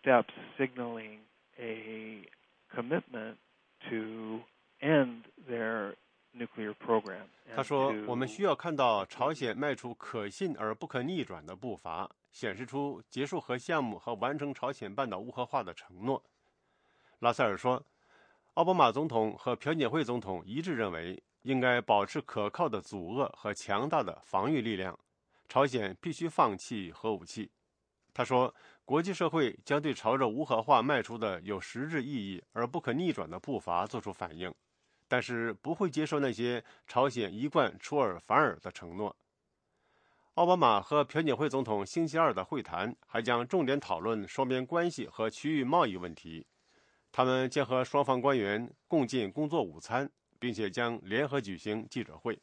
[0.01, 1.19] steps signaling
[1.59, 2.23] a
[2.73, 3.35] commitment
[3.89, 4.41] to
[4.79, 5.93] end their.
[6.35, 7.27] nuclear program.
[7.55, 16.23] 他说：“我们需要看到朝鲜迈出可信而不可逆转的步伐，显示出结束核项目和完成朝鲜半岛无核化的承诺。”
[17.21, 17.85] 拉塞尔说
[18.55, 24.99] ：“奥巴马总统和朴槿惠总统一致认为，应该保持可靠的阻遏和强大的防御力量。
[25.47, 27.51] 朝鲜必须放弃核武器。”
[28.13, 34.53] 他说：“国际社会将对朝着无核化迈出的有实质意义而不可逆转的步伐作出反应。”
[35.13, 39.15] 但是不会接受那些朝鲜一贯出尔反尔的承诺。
[40.33, 46.47] 奥巴马和朴槿惠总统星期二的会谈还将重点讨论双边关系和区域贸易问题。
[47.11, 50.09] 他们将和双方官员共进工作午餐，
[50.43, 52.37] 并且将联合举行记者会。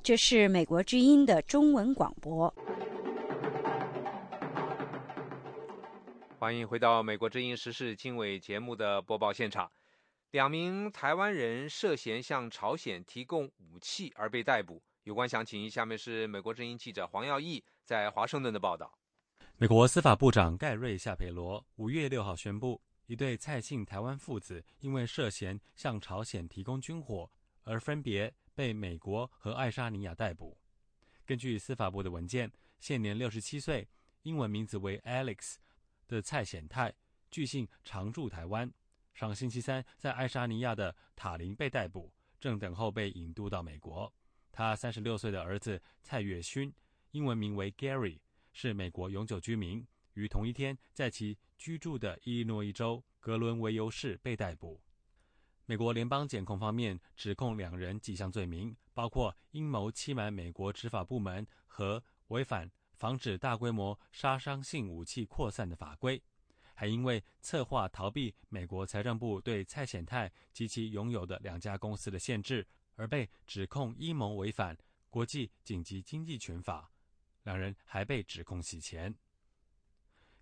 [0.00, 2.54] 这是美国之音的中文广播。
[6.38, 9.68] 欢迎回到美国之音时事经纬节目的播报现场。
[10.30, 14.80] 两名台湾人涉嫌向朝鲜提供武器而被逮捕。
[15.02, 18.96] 有关详情，下面是美国之音记者黄耀义在华盛顿的报道。
[19.56, 27.30] 美国司法部长盖瑞·夏佩罗五月六号宣布，一对蔡姓台湾父子因为涉嫌向朝鲜提供军火，
[27.62, 30.58] 而分别被美国和爱沙尼亚逮捕。
[31.26, 32.50] 根据司法部的文件，
[32.80, 33.88] 现年六十七岁，
[34.22, 35.56] 英文名字为 Alex。
[36.06, 36.92] 的蔡显泰，
[37.30, 38.70] 据信常驻台湾。
[39.14, 44.12] 上星期三在爱沙尼亚的塔林被逮捕，正等候被引渡到美国。
[44.52, 46.72] 他三十六岁的儿子蔡月勋，
[47.12, 48.20] 英文名为 Gary，
[48.52, 54.80] 是美国永久居民，于同一天在其居住的伊利诺伊州格伦维尤市被逮捕。
[55.66, 66.22] 美国联邦检控方面指控两人几项罪名，包括阴谋欺瞒美国执法部门和违反防止大规模杀伤性武器扩散的法规，
[66.74, 72.66] 还因为策划逃避美国财政部对蔡显泰及其拥有的两家公司的限制。
[72.96, 74.78] 而被指控阴谋违反
[75.10, 76.92] 国际紧急经济权法，
[77.42, 79.12] 两人还被指控洗钱。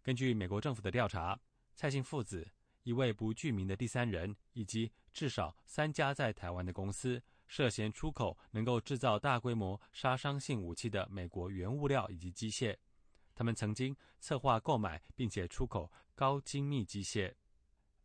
[0.03, 1.39] 根据美国政府的调查，
[1.75, 2.51] 蔡姓父子、
[2.83, 12.77] 一位不具名的第三人以及至少三家在台湾的公司，涉嫌出口能够制造大规模杀伤性武器的美国原物料以及机械。
[13.35, 17.33] 他们曾经策划购买并且出口高精密机械。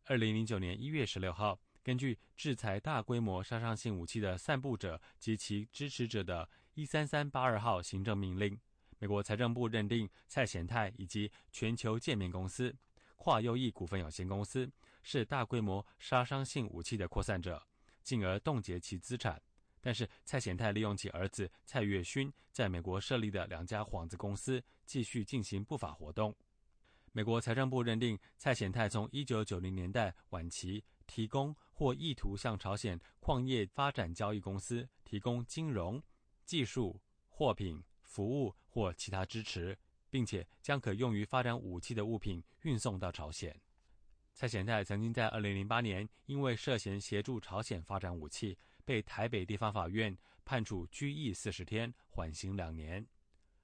[0.04, 1.60] 二零零九年一月十六号。
[1.80, 8.60] 根据制裁大规模杀伤性武器的散布者及其支持者的一三三八二号行政命令，
[8.98, 12.74] 美国财政部认定蔡显泰以及全球界面公司、
[13.16, 14.70] 跨优异股份有限公司
[15.02, 17.62] 是大规模杀伤性武器的扩散者，
[18.02, 19.40] 进而冻结其资产。
[19.80, 26.34] 但是蔡显泰利用其儿子蔡月勋在美国设立的两家幌子公司继续进行不法活动。
[27.12, 30.84] 美国财政部认定蔡显泰从一九九零年代晚期。
[31.08, 36.02] 提供或意图向朝鲜矿业发展交易公司提供金融、
[36.44, 39.76] 技术、货品、服务或其他支持，
[40.08, 43.60] 并且将可用于发展武器的物品运送到朝鲜。
[44.32, 53.04] 蔡显泰曾经在2008年因为涉嫌协助朝鲜发展武器，被台北地方法院判处拘役四十天，缓刑两年。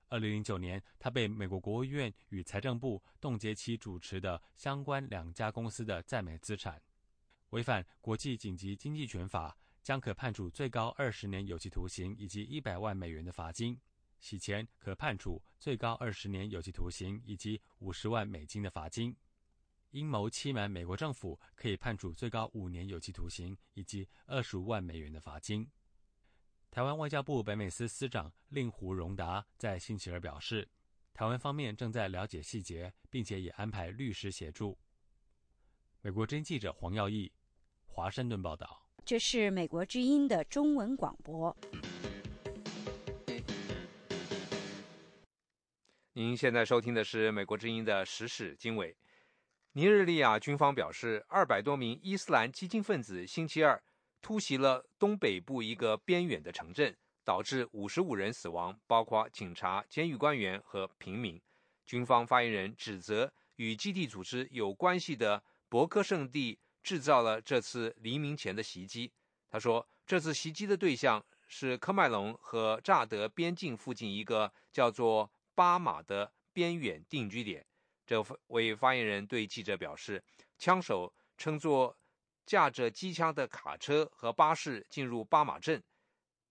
[0.09, 6.83] 2009年，他被美国国务院与财政部冻结其主持的相关两家公司的在美资产。
[7.51, 13.77] 违反国际紧急经济权法，将可判处最高二十年有期徒刑以及一百万美元的罚金；
[14.25, 19.13] 洗钱可判处最高二十年有期徒刑以及五十万美金的罚金；
[19.91, 25.71] 阴谋欺瞒美国政府可以判处最高五年有期徒刑以及二十五万美元的罚金。
[26.71, 30.67] 台湾外交部北美司司长令狐荣达在星期二表示，
[31.13, 34.79] 台湾方面正在了解细节，并且也安排律师协助。
[36.01, 37.31] 美国真记者黄耀义。
[37.85, 38.89] 华盛顿报道。
[39.05, 41.55] 这是美国之音的中文广播。
[46.17, 48.97] 您现在收听的是美国之音的时事经纬。
[49.73, 53.83] 尼日利亚军方表示，二百多名伊斯兰激进分子星期二
[54.23, 61.41] 突袭了东北部一个边远的城镇，导致五十五人死亡，包括警察、监狱官员和平民。
[61.85, 66.61] 军方发言人指责与基地组织有关系的博科圣地。
[66.81, 69.11] 制造了这次黎明前的袭击。
[69.49, 77.67] 他说，这次袭击的对象是科麦隆和乍得边境附近一个叫做巴马的边远定居点。
[78.07, 80.23] 这位发言人对记者表示，
[80.59, 81.97] 枪手乘坐
[82.45, 85.83] 驾着机枪的卡车和巴士进入巴马镇，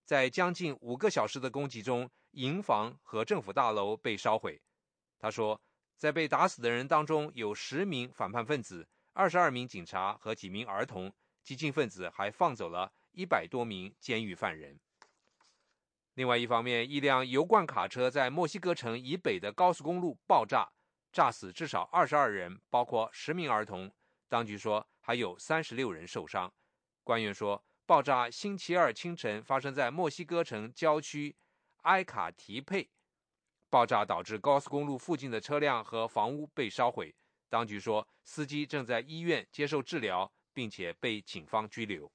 [0.04, 4.62] 在将近五个小时的攻击中，营房和政府大楼被烧毁。
[5.20, 5.62] 他说，
[5.96, 8.88] 在被打死的人当中有十名反叛分子。
[9.14, 14.80] 二十二名警察和几名儿童，激进分子还放走了一百多名监狱犯人。
[16.16, 20.72] 另外一方面，一辆油罐卡车在墨西哥城以北的高速公路爆炸，
[21.12, 23.92] 炸死至少二十二人，包括十名儿童。
[24.30, 26.54] 当局说还有三十六人受伤。
[27.04, 31.36] 官员说，爆炸星期二清晨发生在墨西哥城郊区
[31.82, 32.90] 埃卡提佩，
[33.70, 37.16] 爆炸导致高速公路附近的车辆和房屋被烧毁。
[37.50, 42.12] 当局说，司机正在医院接受治疗，并且被警方拘留。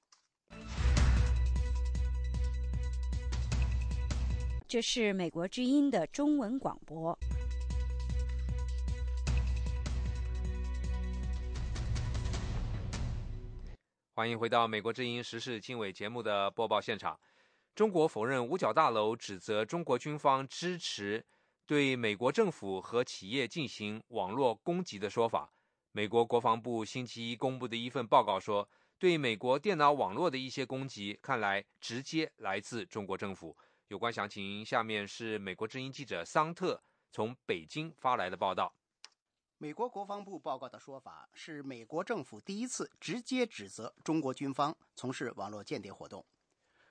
[4.69, 7.19] 这是美国之音的中文广播。
[14.13, 17.19] 欢迎回到美国之音时事经纬节目的播报现场。
[17.75, 21.25] 中国否认五角大楼指责中国军方支持。
[21.67, 25.51] 对美国政府和企业进行网络攻击的说法，
[25.93, 33.57] 美国国防部星期一公布的一份报告说，对美国电脑网络的一些攻击，看来直接来自中国政府。
[33.89, 38.75] 有关详情，下面是美国之音记者桑特从北京发来的报道。
[39.57, 46.25] 美国国防部报告的说法是，美国政府第一次直接指责中国军方从事网络间谍活动。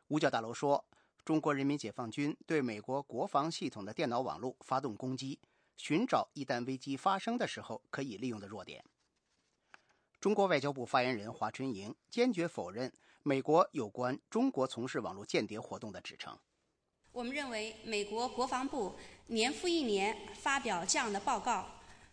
[0.08, 0.84] 五角大楼说。
[1.24, 5.38] 中国人民解放军对美国国防系统的电脑网络发动攻击，
[5.76, 8.82] 寻找一旦危机发生的时候可以利用的弱点。
[10.22, 12.90] 中国外交部发言人华春莹坚决否认
[13.24, 16.40] 美国有关中国从事网络间谍活动的指称。
[17.18, 18.96] 我们认为，美国国防部
[19.26, 21.66] 年复一年发表这样的报告，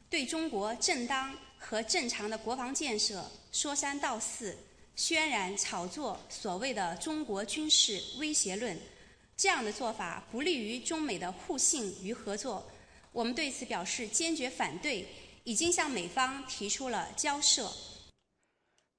[0.08, 4.56] 对中国正当和正常的国防建设说三道四，
[4.96, 8.80] 渲染炒作所谓的中国军事威胁论，
[9.36, 12.66] 这样的做法不利于中美的互信与合作。
[13.12, 15.06] 我们对此表示坚决反对，
[15.44, 17.70] 已经向美方提出了交涉。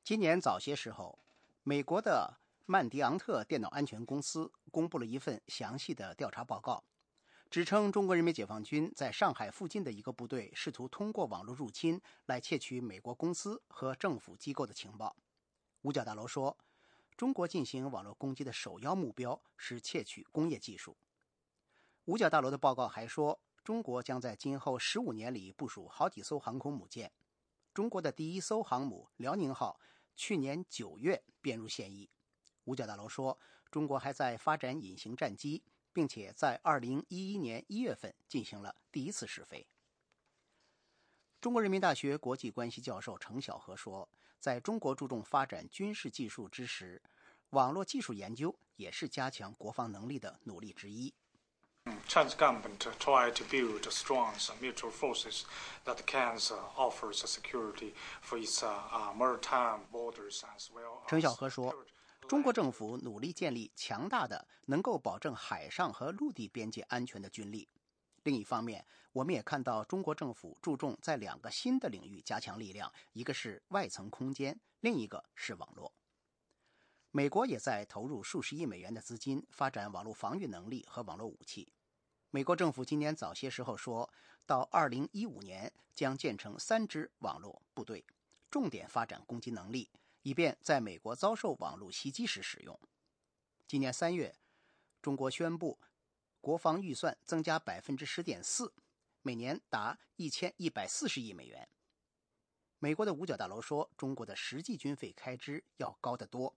[0.03, 1.17] 今年早些时候，
[1.63, 2.44] 美国的。
[2.67, 6.83] 曼迪昂特电脑安全公司公布了一份详细的调查报告，
[7.51, 15.15] 指称中国人民解放军在上海附近的一个部队试图通过网络入侵来窃取美国公司和政府机构的情报。
[15.83, 16.57] 五角大楼说，
[17.15, 20.97] 中国进行网络攻击的首要目标是窃取工业技术。
[22.05, 27.11] 五角大楼的报告还说，中国将在今后十五年里部署好几艘航空母舰。
[27.75, 29.79] 中国的第一艘航母“辽宁号”
[30.17, 32.09] 去年九月编入现役。
[32.65, 33.39] 五角大楼说，
[33.71, 35.63] 中国还在发展隐形战机，
[35.93, 39.65] 并且在2011年1月份进行了第一次试飞。
[41.41, 44.09] 中国人民大学国际关系教授程晓和说，
[44.39, 47.01] 在中国注重发展军事技术之时，
[47.51, 51.13] 网络技术研究也是加强国防能力的努力之一。
[52.07, 55.43] Chinese government try to build strong mutual forces
[55.85, 56.35] that can
[56.75, 57.93] offer security
[58.23, 58.63] for its
[59.15, 61.07] maritime borders as well.
[61.07, 61.71] 程晓和说。
[62.27, 67.69] 中国政府努力建立强大的、能够保证海上和陆地边界安全的军力。
[68.23, 75.93] 另一方面，我们也看到中国政府注重在两个新的领域加强力量，一个是外层空间，另一个是网络。
[77.11, 81.71] 美国也在投入数十亿美元的资金发展网络防御能力和网络武器。
[82.31, 84.09] 美国政府今年早些时候说
[84.47, 88.03] 到，2015年将建成三支网络部队，
[88.49, 89.91] 重点发展攻击能力。
[90.25, 92.79] 以便在美国遭受网络袭击时使用。
[93.67, 94.35] 今年三月，
[94.99, 95.79] 中国宣布
[96.41, 98.73] 国防预算增加百分之十点四，
[99.21, 101.69] 每年达一千一百四十亿美元。
[102.79, 106.55] 美国的五角大楼说，中国的实际军费开支要高得多，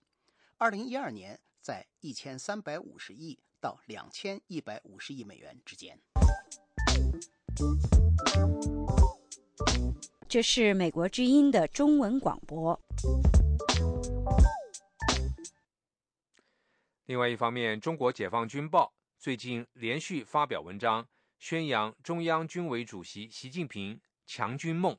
[0.57, 6.01] 二零一二年在一千三百五十亿到两千一百五十亿美元之间。
[10.27, 12.81] 这是美国之音的中文广播。
[17.09, 18.85] 另外一方面，《中国解放军报》
[19.19, 24.95] 最近连续发表文章，宣扬中央军委主席习近平强军梦，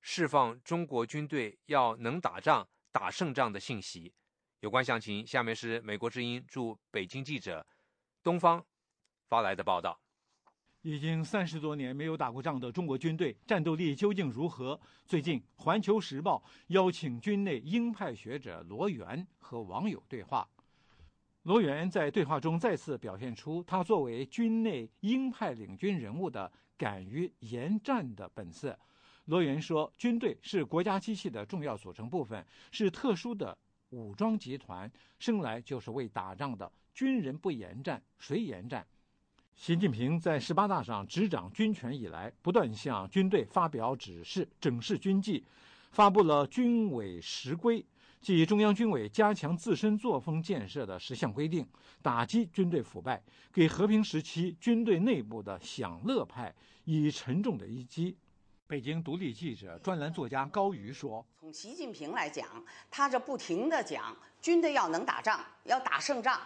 [0.00, 4.14] 释放中国军队要能打仗、打胜仗的信息。
[4.60, 7.66] 有关详情，下面是美国之音驻北京记者
[8.22, 8.64] 东方
[9.28, 10.00] 发来的报道。
[10.80, 14.80] 已经三十多年没有打过仗的中国军队战斗力究竟如何？
[15.04, 20.48] 最近，《环球时报》邀请军内鹰派学者罗源和网友对话。
[21.42, 28.78] 罗源在对话中再次表现出他作为军内鹰派领军人物的敢于言战的本色。
[29.24, 33.56] 罗源说：“军队是国家机器的重要组成部分，是特殊的
[33.90, 36.70] 武装集团，生来就是为打仗的。
[36.94, 38.86] 军人不言战，谁言战？”
[39.54, 45.44] 习近平在十八大上执掌军权以来，不断向军队发表指示，整饬军纪，
[45.90, 47.84] 发布了军委实规。
[48.22, 51.66] 即中央军委加强自身作风建设的十项规定，
[52.00, 53.20] 打击军队腐败，
[53.52, 56.54] 给和平时期军队内部的享乐派
[56.84, 58.16] 以沉重的一击。
[58.68, 62.46] 北京独立记者、专栏作家高瑜说：“从习近平来讲，
[62.88, 66.40] 他这不停的讲军队要能打仗，要打胜仗，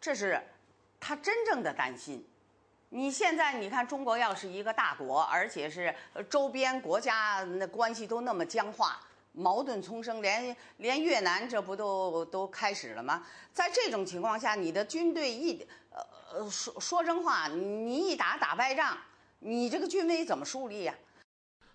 [0.00, 0.42] 这是
[0.98, 2.26] 他真正的担心。
[2.88, 5.94] 你现在你看，中国要是一个大国，而且是
[6.28, 9.00] 周边国家那关系都那么僵化。”
[9.32, 13.24] 矛盾丛生，连连越南这不都都开始了吗？
[13.52, 16.00] 在这种情况下，你的军队一呃
[16.34, 18.96] 呃说说真话，你一打打败仗，
[19.38, 20.94] 你这个军威怎么树立呀？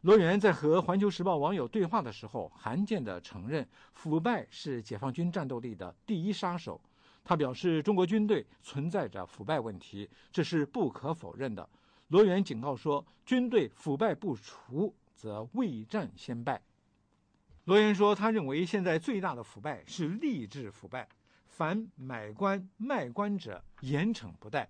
[0.01, 6.79] 罗源在和《环球时报》网友对话的时候，罕见地承认腐败是解放军战斗力的第一杀手。
[7.25, 11.67] 他表示，中国军队存在着腐败问题，这是不可否认的。
[12.09, 16.61] 罗源警告说，军队腐败不除，则未战先败。
[17.67, 21.05] 罗源说：“他认为现在最大的腐败是吏治腐败，
[21.47, 24.69] 凡买官卖官者严惩不贷。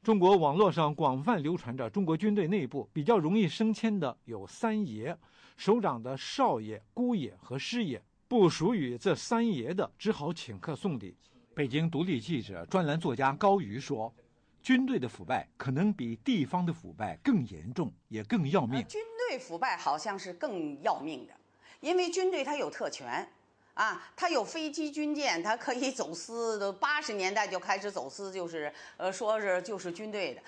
[0.00, 5.18] 中国网络上广泛流传着中国军队内部比较容易升迁的有三爷，
[5.56, 11.16] 首长的少爷、姑爷和师爷，不属于这三爷的只好请客送礼。”
[11.52, 14.14] 北京独立记者、专栏作家高瑜说
[14.62, 18.86] ：“军队的腐败可能比地方的腐败更严重，也更要命。
[18.86, 21.34] 军队腐败好像是更要命的。”
[21.84, 23.28] 因为军队它有特权，
[23.74, 26.72] 啊，它有飞机、军舰，它可以走私的。
[26.72, 30.42] 八十年代就开始走私，就是呃，说是就是军队的。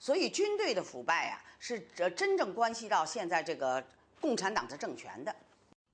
[0.00, 3.80] 所以军队的腐败啊，是这真正关系到现在这个
[4.20, 5.32] 共产党的政权的。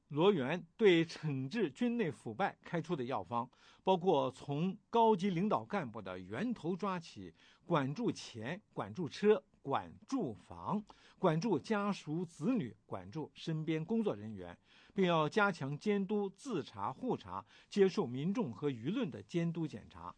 [0.09, 3.47] 罗源对惩治军内腐败开出的药方，
[3.85, 7.35] 包括从高级领导干部的源头抓起，
[7.67, 10.83] 管住钱，管住车，管住房，
[11.19, 14.57] 管住家属子女，管住身边工作人员，
[14.97, 20.17] 并要加强监督、自查、互查，接受民众和舆论的监督检查。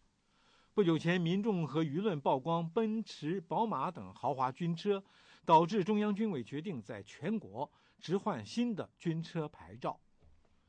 [0.72, 5.03] 不久前，民众和舆论曝光奔驰、宝马等豪华军车，
[5.45, 7.68] 导致中央军委决定在全国
[7.99, 9.99] 置换新的军车牌照。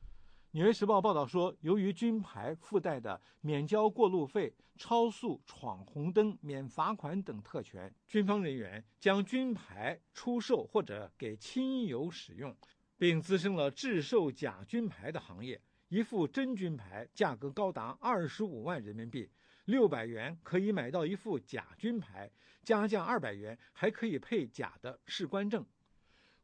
[0.50, 12.52] 《纽约时报》报道说，由于军牌附带的免交过路费、超速、闯红灯、免罚款等特权，军方人员将军牌出售或者给亲友使用，
[13.00, 15.58] 并滋生了制售假军牌的行业。
[15.88, 19.26] 一副真军牌价格高达二十五万人民币。
[19.64, 22.30] 六百元可以买到一副假军牌，
[22.62, 25.64] 加价二百元还可以配假的士官证。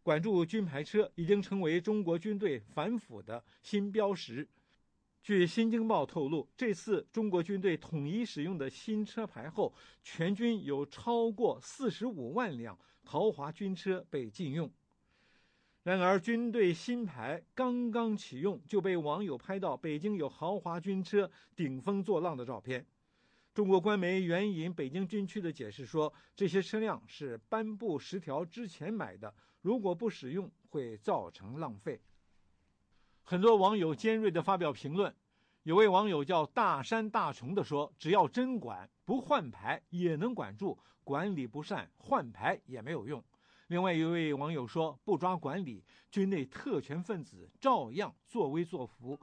[0.02, 4.48] 管住军牌车已经成为中国军队反腐的新标识。
[5.22, 14.72] 据《新京报》透露，这次中国军队统一使用的新车牌后，全军有超过四十五万辆豪华军车被禁用。
[15.86, 22.84] 然而，军队新牌刚刚启用，就被网友拍到北京有豪华军车顶风作浪的照片。
[23.54, 29.32] 中国官媒援引北京军区的解释说，这些车辆是颁布十条之前买的，
[29.62, 32.00] 如果不使用会造成浪费。
[33.22, 35.14] 很多网友尖锐地发表评论，
[35.62, 43.22] 有位网友叫大山大虫的说：“只要真管，不换牌也能管住；管理不善，换牌也没有用。”
[43.68, 49.18] 另外一位网友说：“不抓管理，军内特权分子照样作威作福。”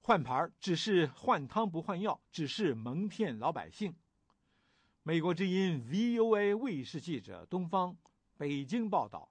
[0.00, 3.92] 换牌只是换汤不换药，只是蒙骗老百姓。
[5.02, 7.96] 美国之音 VOA 卫视记者东方
[8.36, 9.28] 北京报道。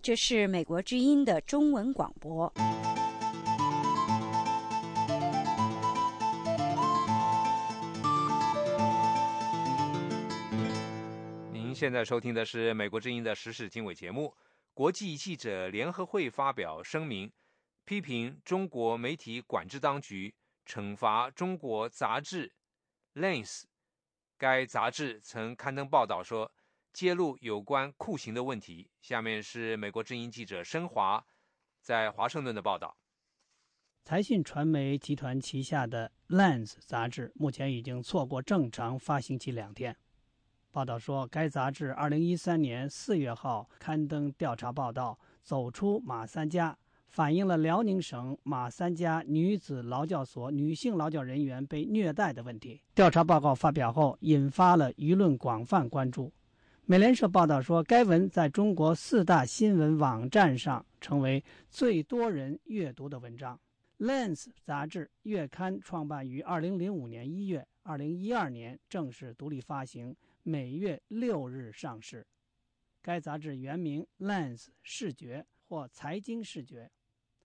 [0.00, 2.50] 这是美国之音的中文广播。
[11.78, 14.34] 现在收听的是美国之音的时事经纬节目。
[14.74, 17.32] 国际记者联合会发表声明，
[17.84, 20.34] 批评中国媒体管制当局
[20.66, 22.52] 惩罚中国杂志
[23.20, 23.60] 《Lens》。
[24.36, 26.50] 该杂志曾刊登报道说，
[26.92, 28.90] 揭露有关酷刑的问题。
[29.00, 31.24] 下面是美国之音记者申华
[31.80, 32.96] 在华盛顿的报道。
[34.02, 39.96] 财信传媒集团旗下的《Lens》杂志目前已经错过正常发行期两天。
[40.70, 46.76] 报道说，该杂志2013年4月号刊登调查报道，走出马三家，
[47.08, 52.82] 反映了辽宁省马三家女子劳教所女性劳教人员被虐待的问题。
[52.94, 56.30] 调查报告发表后，引发了舆论广泛关注。
[56.84, 63.58] 美联社报道说，该文在中国四大新闻网站上成为最多人阅读的文章。
[64.06, 70.14] 《Lens》杂志月刊创办于2005年1月，2012年正式独立发行。
[70.42, 72.26] 每月六日上市。
[73.02, 76.84] 该杂志原名《Lens 视觉》或《财经视觉》。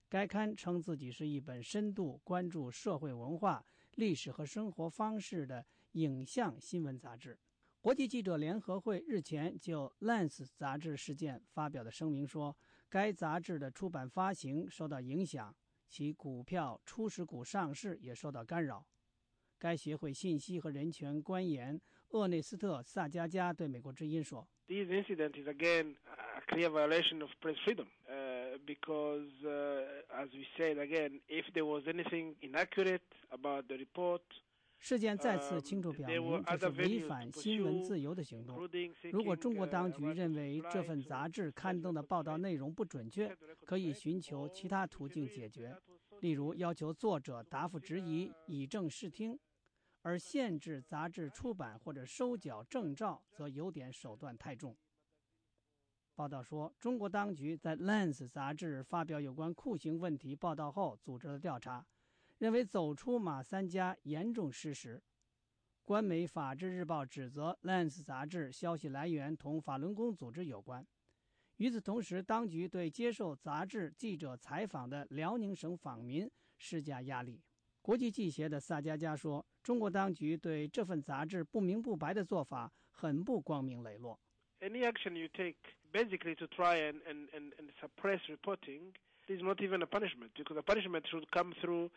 [0.09, 3.65] 该刊称自己是一本深度关注社会文化、
[3.95, 7.37] 历史和生活方式的影像新闻杂志。
[7.81, 12.55] 国际记者联合会日前就《Lens》杂志事件发表的声明说，
[12.89, 15.53] 该杂志的出版发行受到影响，
[15.89, 18.85] 其股票初始股上市也受到干扰。
[19.57, 21.81] 该协会信息和人权官员。
[22.13, 27.87] 厄内斯特·萨加加对美国之音说：“This incident is again a clear violation of press freedom,
[28.65, 29.29] because,
[30.09, 34.21] as we said again, if there was anything inaccurate about the report.”
[34.77, 38.59] 事件再次清楚表明，这是违反新闻自由的行动。
[39.11, 43.35] 如果中国当局认为这份杂志刊登的报道内容不准确，
[43.65, 45.75] 可以寻求其他途径解决，
[46.19, 49.39] 例如要求作者答复质疑，以正视听。
[50.03, 54.77] 而限制杂志出版或者收缴证照，则有点手段太重。
[56.15, 61.83] 报道说，中国当局在《Lens》杂志发表有关酷刑问题报道后，组织了调查，
[62.37, 65.01] 认为走出马三家严重失实。
[65.81, 70.85] 官媒《法制日报》指责《Lens》杂志消息来源同法轮功组织有关。
[71.57, 77.41] 与此同时，当局对接受杂志记者采访的辽宁省访民施加压力。
[77.83, 84.17] 国际记协的萨加加说：“中国当局对这份杂志不明不白的做法很不光明磊落。”
[84.63, 85.57] any action you take
[85.91, 88.93] basically to try and, and, and, and suppress reporting
[89.27, 91.89] is not even a punishment because the punishment should come through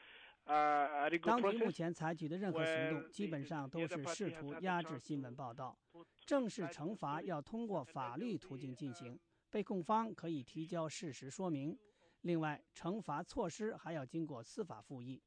[0.49, 5.78] uh, a 当局目前采取的任何行动，基本上都是试图压制新闻报道。
[6.24, 9.16] 正式惩罚要通过法律途径进行，
[9.51, 11.78] 被控方可以提交事实说明。
[12.22, 15.22] 另外，惩罚措施还要经过司法复议。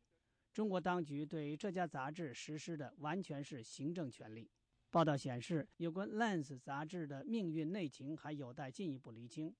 [0.60, 4.52] 中国当局对这家杂志实施的完全是行政权力。
[4.92, 9.56] 报道显示，有关《Lens》杂志的命运内情还有待进一步厘清。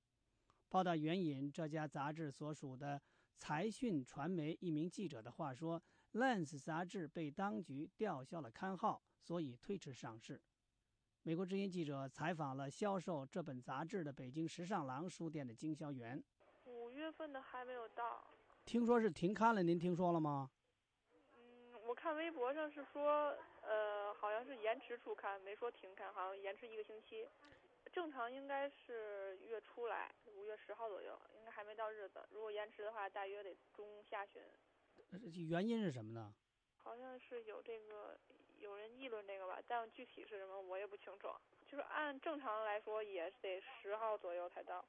[0.68, 3.02] 报道援引这家杂志所属的
[3.38, 5.82] 财讯传媒一名记者的话说，
[6.20, 10.42] 《Lens》杂志被当局吊销了刊号，所以推迟上市。
[11.24, 16.22] 美国之音记者采访了销售这本杂志的北京时尚廊书店的经销员，
[16.66, 18.28] 五月份的还没有到。
[18.66, 20.52] 听说是停刊了，您听说了吗？
[21.90, 27.28] 嗯，我看微博上是说，呃，好像是延迟出刊，没说停刊，好像延迟一个星期。
[27.92, 32.24] 正常应该是月初来，五月十号左右，应该还没到日子。
[32.30, 34.40] 如果延迟的话，大约得中下旬。
[35.12, 35.18] 呃
[35.50, 36.32] 原因是什么呢？
[36.78, 38.16] 好像是有这个
[38.60, 41.28] 有人议论这个吧，但具体是什么我也不清楚。
[41.66, 44.86] 就是按正常来说，也得十号左右才到。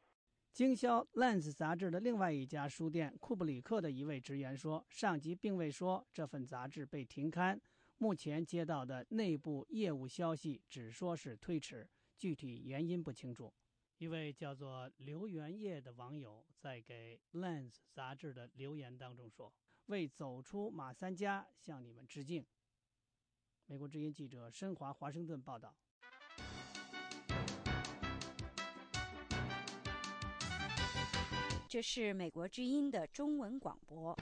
[0.53, 7.59] 经销《Lens》杂志的另外一家书店库布里克的一位职员说，上级并未说这份杂志被停刊，
[7.99, 11.89] 目前接到的内部业务消息只说是推迟，
[12.19, 13.53] 具体原因不清楚。
[13.99, 19.55] 一位叫做刘元业的网友在给《Lens》杂志的留言当中说
[19.87, 22.45] ：“为走出马三家向你们致敬。”
[23.67, 25.77] 美国之音记者申华华盛顿报道。
[31.71, 34.19] 这是美国之音的中文广播。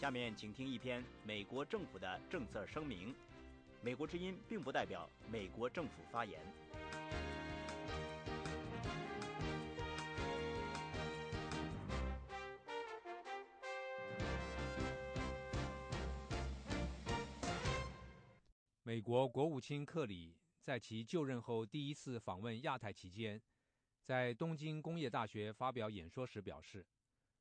[0.00, 3.14] 下面请听一篇美国政府的政策声明。
[3.80, 6.63] 美国之音并不代表美国政府发言。
[18.94, 23.42] 美国国务卿克里在其就任后第一次访问亚太期间，
[24.04, 26.86] 在东京工业大学发表演说时表示，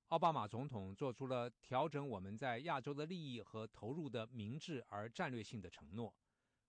[0.08, 6.12] 奥巴马总统做出了调整我们在亚洲的利益和投入的明智而战略性的承诺。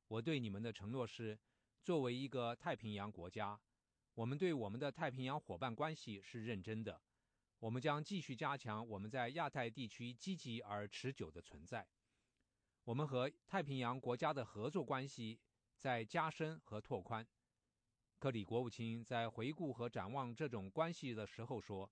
[0.07, 1.39] 我对你们的承诺是，
[1.83, 3.59] 作为一个太平洋国家，
[4.13, 7.01] 我们对我们的太平洋伙伴关系是认真的。
[7.59, 11.89] 我们将继续加强我们在亚太地区积极而持久的存在。
[12.85, 15.41] 我们和太平洋国家的合作关系
[15.79, 17.27] 在加深和拓宽。
[18.19, 21.91] 克里国务卿在回顾和展望这种关系的时候说，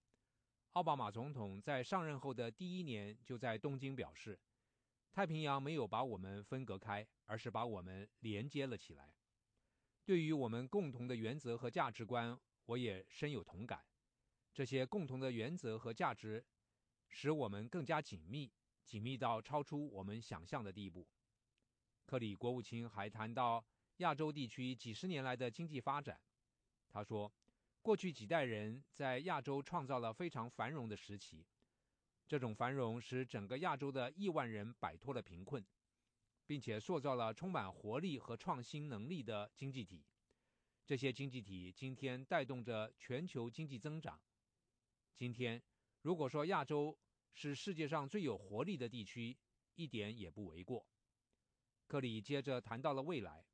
[0.72, 4.38] 奥巴马总统在上任后的第一年就在东京表示，
[5.10, 9.14] 太平洋没有把我们分隔开，而是把我们连接了起来。
[10.04, 13.82] 对于我们共同的原则和价值观，我也深有同感。
[14.52, 16.44] 这些共同的原则和价值，
[17.08, 18.52] 使我们更加紧密。
[18.84, 21.06] 紧密到超出我们想象的地步。
[22.04, 23.64] 克里国务卿还谈到
[23.98, 26.20] 亚洲地区几十年来的经济发展。
[26.90, 27.32] 他说，
[27.80, 31.46] 过去几代人在亚洲创造了非常繁荣的时期，
[32.28, 35.64] 这种繁荣使整个亚洲的亿万人摆脱了贫困，
[36.46, 40.04] 并且塑造了充满活力和创新能力的经济体。
[40.84, 44.20] 这些经济体今天带动着全球经济增长。
[45.14, 45.62] 今天，
[46.02, 46.98] 如果说亚洲，
[47.34, 49.38] 是世界上最有活力的地区，
[49.74, 50.86] 一点也不为过。
[51.86, 53.46] 克里接着谈到了未来，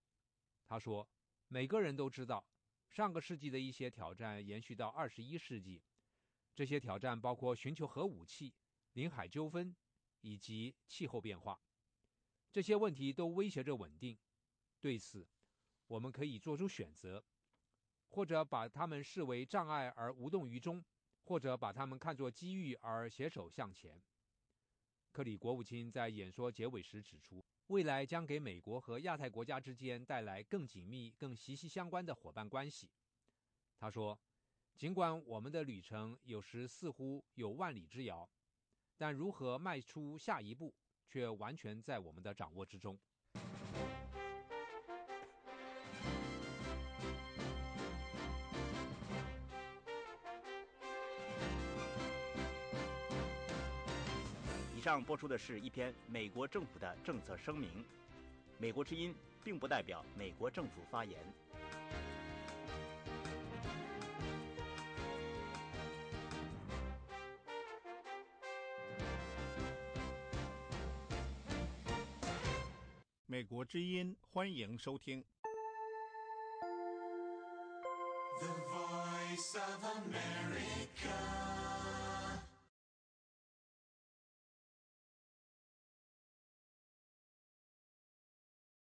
[0.67, 1.09] 他说
[1.49, 2.47] ：“每个人都知道，
[2.89, 5.83] 上个世纪的一些挑战延续到二十一世纪，
[6.55, 8.55] 这些挑战包括寻求核武器、
[8.93, 9.75] 领海纠纷
[10.21, 11.61] 以及气候变化。
[12.53, 14.19] 这些问题都威胁着稳定。
[14.81, 15.29] 对此，
[15.87, 17.25] 我们可以做出选择，
[18.09, 20.85] 或者把它们视为障碍而无动于衷。”
[21.29, 24.03] 或者把他们看作机遇而携手向前。
[25.13, 32.89] 克里国务卿在演说结尾时指出，未来将给美国和亚太国家之间带来更紧密、更息息相关的伙伴关系。
[33.77, 34.19] 他说
[34.75, 38.27] ：“尽管我们的旅程有时似乎有万里之遥，
[38.97, 40.75] 但如何迈出下一步，
[41.07, 42.99] 却完全在我们的掌握之中。”
[54.89, 57.85] 上播出的是一篇美国政府的政策声明。
[58.57, 59.15] 美国之音
[59.45, 61.19] 并不代表美国政府发言。
[73.27, 75.23] 美国之音欢迎收听。
[78.41, 81.58] The voice of america.